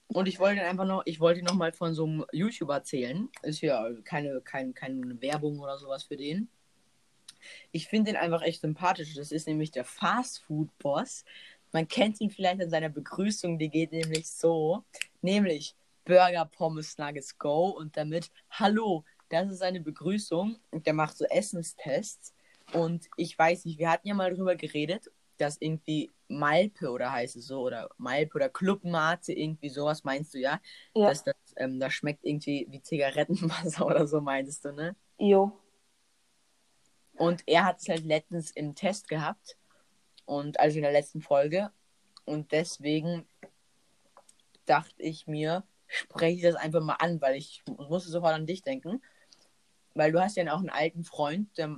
Und 0.08 0.28
ich 0.28 0.38
wollte 0.38 0.62
einfach 0.62 0.86
noch, 0.86 1.02
ich 1.04 1.20
wollte 1.20 1.42
noch 1.42 1.74
von 1.74 1.94
so 1.94 2.04
einem 2.04 2.24
YouTuber 2.32 2.76
erzählen. 2.76 3.28
Ist 3.42 3.60
ja 3.60 3.88
keine, 4.04 4.40
kein, 4.40 4.72
keine 4.72 5.20
Werbung 5.20 5.58
oder 5.58 5.78
sowas 5.78 6.04
für 6.04 6.16
den. 6.16 6.48
Ich 7.72 7.88
finde 7.88 8.12
den 8.12 8.20
einfach 8.20 8.42
echt 8.42 8.60
sympathisch. 8.60 9.14
Das 9.14 9.32
ist 9.32 9.46
nämlich 9.46 9.72
der 9.72 9.84
Fast 9.84 10.42
Food 10.44 10.68
Boss. 10.78 11.24
Man 11.72 11.88
kennt 11.88 12.20
ihn 12.20 12.30
vielleicht 12.30 12.62
an 12.62 12.70
seiner 12.70 12.88
Begrüßung, 12.88 13.58
die 13.58 13.68
geht 13.68 13.92
nämlich 13.92 14.30
so. 14.30 14.84
Nämlich 15.20 15.74
Burger, 16.04 16.46
Pommes, 16.46 16.96
Nuggets, 16.98 17.36
Go. 17.36 17.68
Und 17.68 17.96
damit, 17.96 18.30
hallo, 18.50 19.04
das 19.28 19.50
ist 19.50 19.58
seine 19.58 19.80
Begrüßung. 19.80 20.56
Und 20.70 20.86
der 20.86 20.94
macht 20.94 21.16
so 21.16 21.24
Essenstests. 21.26 22.32
Und 22.72 23.08
ich 23.16 23.38
weiß 23.38 23.64
nicht, 23.64 23.78
wir 23.78 23.90
hatten 23.90 24.08
ja 24.08 24.14
mal 24.14 24.34
drüber 24.34 24.56
geredet, 24.56 25.10
dass 25.36 25.60
irgendwie 25.60 26.12
Malpe 26.28 26.90
oder 26.90 27.12
heißt 27.12 27.36
es 27.36 27.46
so, 27.46 27.60
oder 27.60 27.88
Malpe 27.98 28.36
oder 28.36 28.48
Clubmate, 28.48 29.32
irgendwie 29.32 29.68
sowas 29.68 30.04
meinst 30.04 30.34
du, 30.34 30.38
ja? 30.38 30.60
Ja. 30.94 31.08
Dass 31.08 31.24
das, 31.24 31.36
ähm, 31.56 31.78
das 31.78 31.92
schmeckt 31.94 32.24
irgendwie 32.24 32.66
wie 32.70 32.82
Zigarettenwasser 32.82 33.86
oder 33.86 34.06
so, 34.06 34.20
meinst 34.20 34.64
du, 34.64 34.72
ne? 34.72 34.96
Jo. 35.18 35.60
Und 37.16 37.42
er 37.46 37.64
hat 37.64 37.80
es 37.80 37.88
halt 37.88 38.04
letztens 38.04 38.50
im 38.50 38.74
Test 38.74 39.08
gehabt. 39.08 39.56
Und 40.24 40.58
also 40.60 40.76
in 40.76 40.82
der 40.82 40.92
letzten 40.92 41.22
Folge. 41.22 41.70
Und 42.24 42.52
deswegen 42.52 43.26
dachte 44.66 45.02
ich 45.02 45.26
mir, 45.26 45.64
spreche 45.86 46.36
ich 46.36 46.42
das 46.42 46.56
einfach 46.56 46.82
mal 46.82 46.94
an, 46.94 47.20
weil 47.20 47.36
ich 47.36 47.62
musste 47.66 48.10
sofort 48.10 48.34
an 48.34 48.46
dich 48.46 48.62
denken. 48.62 49.02
Weil 49.94 50.12
du 50.12 50.20
hast 50.20 50.36
ja 50.36 50.52
auch 50.52 50.58
einen 50.58 50.68
alten 50.68 51.04
Freund, 51.04 51.56
der, 51.56 51.76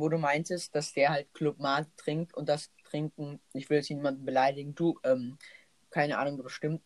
wo 0.00 0.08
du 0.08 0.18
meintest, 0.18 0.74
dass 0.74 0.92
der 0.92 1.10
halt 1.10 1.32
Club 1.34 1.58
Mate 1.58 1.88
trinkt 1.96 2.34
und 2.34 2.48
das 2.48 2.70
Trinken, 2.84 3.40
ich 3.52 3.68
will 3.68 3.78
jetzt 3.78 3.90
niemanden 3.90 4.24
beleidigen, 4.24 4.74
du, 4.74 4.98
ähm, 5.04 5.38
keine 5.90 6.18
Ahnung, 6.18 6.38
ob 6.38 6.44
das 6.44 6.52
stimmt, 6.52 6.82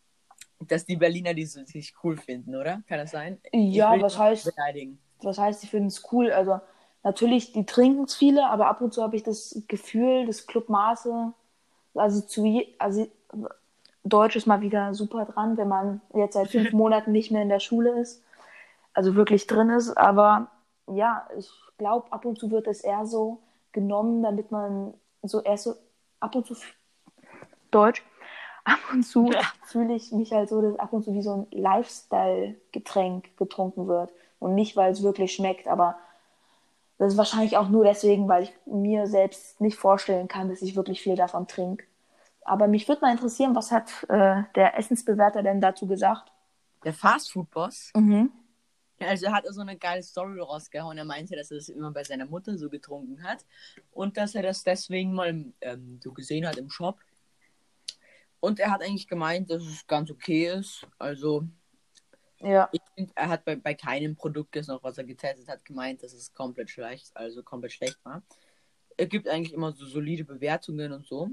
dass 0.68 0.84
die 0.84 0.96
Berliner 0.96 1.34
die 1.34 1.46
sich 1.46 1.94
cool 2.02 2.16
finden, 2.16 2.54
oder? 2.54 2.82
Kann 2.88 2.98
das 2.98 3.10
sein? 3.10 3.40
Ja, 3.52 4.00
was 4.00 4.18
heißt, 4.18 4.54
Beleidigen. 4.54 4.98
was 5.22 5.38
heißt, 5.38 5.64
ich 5.64 5.70
finde 5.70 5.88
es 5.88 6.02
cool. 6.12 6.30
Also 6.30 6.60
natürlich, 7.02 7.52
die 7.52 7.66
trinken 7.66 8.04
es 8.04 8.14
viele, 8.14 8.46
aber 8.48 8.68
ab 8.68 8.80
und 8.80 8.92
zu 8.92 9.02
habe 9.02 9.16
ich 9.16 9.22
das 9.22 9.62
Gefühl, 9.68 10.26
das 10.26 10.46
Clubmaße, 10.46 11.32
also 11.94 12.20
zu 12.20 12.44
je, 12.44 12.74
also 12.78 13.08
Deutsch 14.04 14.36
ist 14.36 14.46
mal 14.46 14.60
wieder 14.60 14.94
super 14.94 15.24
dran, 15.24 15.56
wenn 15.56 15.68
man 15.68 16.00
jetzt 16.14 16.34
seit 16.34 16.48
fünf 16.48 16.72
Monaten 16.72 17.12
nicht 17.12 17.30
mehr 17.30 17.42
in 17.42 17.48
der 17.48 17.60
Schule 17.60 18.00
ist, 18.00 18.22
also 18.94 19.14
wirklich 19.14 19.46
drin 19.46 19.70
ist. 19.70 19.96
Aber 19.96 20.48
ja, 20.88 21.28
ich 21.38 21.50
glaube, 21.78 22.12
ab 22.12 22.24
und 22.24 22.38
zu 22.38 22.50
wird 22.50 22.66
es 22.66 22.80
eher 22.82 23.06
so 23.06 23.40
genommen, 23.72 24.22
damit 24.22 24.50
man 24.50 24.94
so 25.22 25.40
erst 25.42 25.64
so 25.64 25.74
ab 26.20 26.34
und 26.36 26.46
zu 26.46 26.54
Deutsch. 27.70 28.02
Ab 28.64 28.78
und 28.92 29.02
zu 29.02 29.32
Ja. 29.32 29.40
fühle 29.64 29.94
ich 29.94 30.12
mich 30.12 30.32
halt 30.32 30.48
so, 30.48 30.62
dass 30.62 30.78
ab 30.78 30.92
und 30.92 31.02
zu 31.02 31.12
wie 31.14 31.22
so 31.22 31.32
ein 31.34 31.46
Lifestyle-Getränk 31.50 33.36
getrunken 33.36 33.88
wird. 33.88 34.12
Und 34.38 34.54
nicht, 34.54 34.76
weil 34.76 34.92
es 34.92 35.02
wirklich 35.02 35.34
schmeckt, 35.34 35.66
aber 35.66 35.96
das 36.98 37.12
ist 37.14 37.18
wahrscheinlich 37.18 37.56
auch 37.56 37.68
nur 37.68 37.82
deswegen, 37.84 38.28
weil 38.28 38.44
ich 38.44 38.52
mir 38.66 39.08
selbst 39.08 39.60
nicht 39.60 39.76
vorstellen 39.76 40.28
kann, 40.28 40.48
dass 40.48 40.62
ich 40.62 40.76
wirklich 40.76 41.02
viel 41.02 41.16
davon 41.16 41.48
trinke. 41.48 41.84
Aber 42.44 42.68
mich 42.68 42.86
würde 42.88 43.00
mal 43.00 43.10
interessieren, 43.10 43.56
was 43.56 43.72
hat 43.72 44.04
äh, 44.08 44.42
der 44.54 44.78
Essensbewerter 44.78 45.42
denn 45.42 45.60
dazu 45.60 45.88
gesagt? 45.88 46.30
Der 46.84 46.94
Fast 46.94 47.32
Food 47.32 47.50
Boss, 47.50 47.90
Mhm. 47.96 48.30
Also 49.08 49.26
er 49.26 49.32
hat 49.32 49.44
so 49.48 49.60
eine 49.60 49.76
geile 49.76 50.02
Story 50.02 50.40
rausgehauen. 50.40 50.98
Er 50.98 51.04
meinte, 51.04 51.36
dass 51.36 51.50
er 51.50 51.58
das 51.58 51.68
immer 51.68 51.90
bei 51.90 52.04
seiner 52.04 52.26
Mutter 52.26 52.56
so 52.58 52.68
getrunken 52.68 53.22
hat 53.22 53.44
und 53.92 54.16
dass 54.16 54.34
er 54.34 54.42
das 54.42 54.62
deswegen 54.62 55.14
mal 55.14 55.52
ähm, 55.60 56.00
so 56.02 56.12
gesehen 56.12 56.46
hat 56.46 56.56
im 56.56 56.70
Shop. 56.70 57.00
Und 58.40 58.58
er 58.58 58.70
hat 58.70 58.82
eigentlich 58.82 59.06
gemeint, 59.06 59.50
dass 59.50 59.62
es 59.62 59.86
ganz 59.86 60.10
okay 60.10 60.48
ist. 60.48 60.86
Also 60.98 61.46
Ja. 62.40 62.68
ich 62.72 62.80
finde, 62.94 63.12
er 63.14 63.28
hat 63.28 63.44
bei, 63.44 63.54
bei 63.56 63.74
keinem 63.74 64.16
Produkt 64.16 64.56
jetzt 64.56 64.66
noch, 64.68 64.82
was 64.82 64.98
er 64.98 65.04
getestet 65.04 65.48
hat, 65.48 65.64
gemeint, 65.64 66.02
dass 66.02 66.12
es 66.12 66.32
komplett 66.34 66.70
schlecht, 66.70 67.16
also 67.16 67.42
komplett 67.42 67.72
schlecht 67.72 68.04
war. 68.04 68.22
Er 68.96 69.06
gibt 69.06 69.28
eigentlich 69.28 69.52
immer 69.54 69.72
so 69.72 69.86
solide 69.86 70.24
Bewertungen 70.24 70.92
und 70.92 71.06
so. 71.06 71.30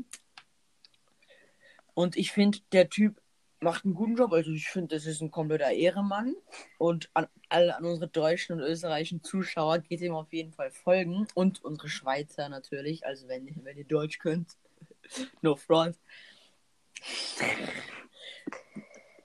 Und 1.94 2.16
ich 2.16 2.32
finde, 2.32 2.60
der 2.72 2.90
Typ 2.90 3.20
macht 3.62 3.86
einen 3.86 3.94
guten 3.94 4.16
Job. 4.16 4.32
Also 4.34 4.52
ich 4.52 4.70
finde, 4.70 4.96
das 4.96 5.06
ist 5.06 5.22
ein 5.22 5.32
kompletter 5.32 5.72
Ehrenmann. 5.72 6.36
Und 6.78 7.10
an 7.14 7.28
alle 7.50 7.76
an 7.76 7.86
unsere 7.86 8.08
deutschen 8.08 8.54
und 8.54 8.62
österreichischen 8.62 9.24
Zuschauer 9.24 9.80
geht 9.80 10.02
ihm 10.02 10.14
auf 10.16 10.32
jeden 10.32 10.54
Fall 10.54 10.72
folgen. 10.72 11.28
Und 11.34 11.64
unsere 11.64 11.90
Schweizer 11.90 12.50
natürlich. 12.50 13.06
Also 13.06 13.28
wenn, 13.28 13.50
wenn 13.64 13.78
ihr 13.78 13.86
Deutsch 13.86 14.20
könnt. 14.20 14.56
no 15.42 15.56
front. 15.56 15.98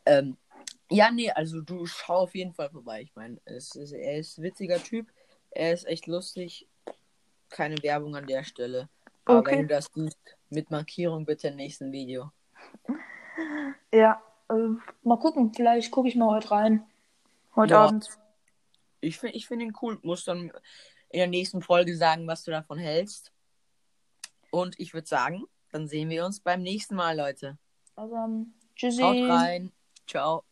ähm, 0.07 0.37
ja, 0.91 1.11
nee, 1.11 1.31
also 1.31 1.61
du 1.61 1.87
schau 1.87 2.19
auf 2.19 2.35
jeden 2.35 2.53
Fall 2.55 2.71
vorbei. 2.71 3.03
Ich 3.03 3.15
meine, 3.17 3.41
es 3.45 3.75
ist, 3.75 3.93
er 3.93 4.19
ist 4.19 4.39
ein 4.39 4.45
witziger 4.45 4.83
Typ. 4.83 5.07
Er 5.51 5.73
ist 5.73 5.87
echt 5.87 6.07
lustig. 6.07 6.69
Keine 7.51 7.81
Werbung 7.83 8.17
an 8.17 8.27
der 8.27 8.45
Stelle. 8.45 8.89
Aber 9.25 9.39
Okay. 9.39 9.53
wenn 9.53 9.63
du 9.63 9.69
das 9.69 9.91
siehst, 9.95 10.19
mit 10.51 10.71
Markierung 10.71 11.25
bitte 11.25 11.49
im 11.49 11.57
nächsten 11.57 11.93
Video. 11.93 12.31
Ja, 13.93 14.23
äh, 14.49 14.55
mal 15.03 15.19
gucken. 15.19 15.53
Vielleicht 15.55 15.91
gucke 15.91 16.09
ich 16.09 16.17
mal 16.17 16.31
heute 16.31 16.51
rein. 16.51 16.87
Heute 17.57 17.75
Ja. 17.75 17.85
Abend. 17.87 18.09
Ich 19.01 19.19
finde 19.19 19.37
ich 19.37 19.47
find 19.47 19.63
ihn 19.63 19.75
cool. 19.83 19.99
Muss 20.03 20.25
dann 20.25 20.51
in 21.11 21.19
der 21.19 21.27
nächsten 21.29 21.63
Folge 21.63 21.97
sagen, 21.97 22.27
was 22.27 22.45
du 22.45 22.51
davon 22.51 22.79
hältst. 22.79 23.33
Und 24.51 24.79
ich 24.79 24.95
würde 24.95 25.07
sagen, 25.07 25.45
dann 25.73 25.89
sehen 25.89 26.11
wir 26.11 26.25
uns 26.25 26.41
beim 26.41 26.63
nächsten 26.63 26.95
Mal, 26.95 27.17
Leute. 27.17 27.59
Also, 27.97 28.15
ähm, 28.15 28.55
tschüssi. 28.75 29.03
Haut 29.03 29.31
rein. 29.31 29.73
Ciao. 30.07 30.45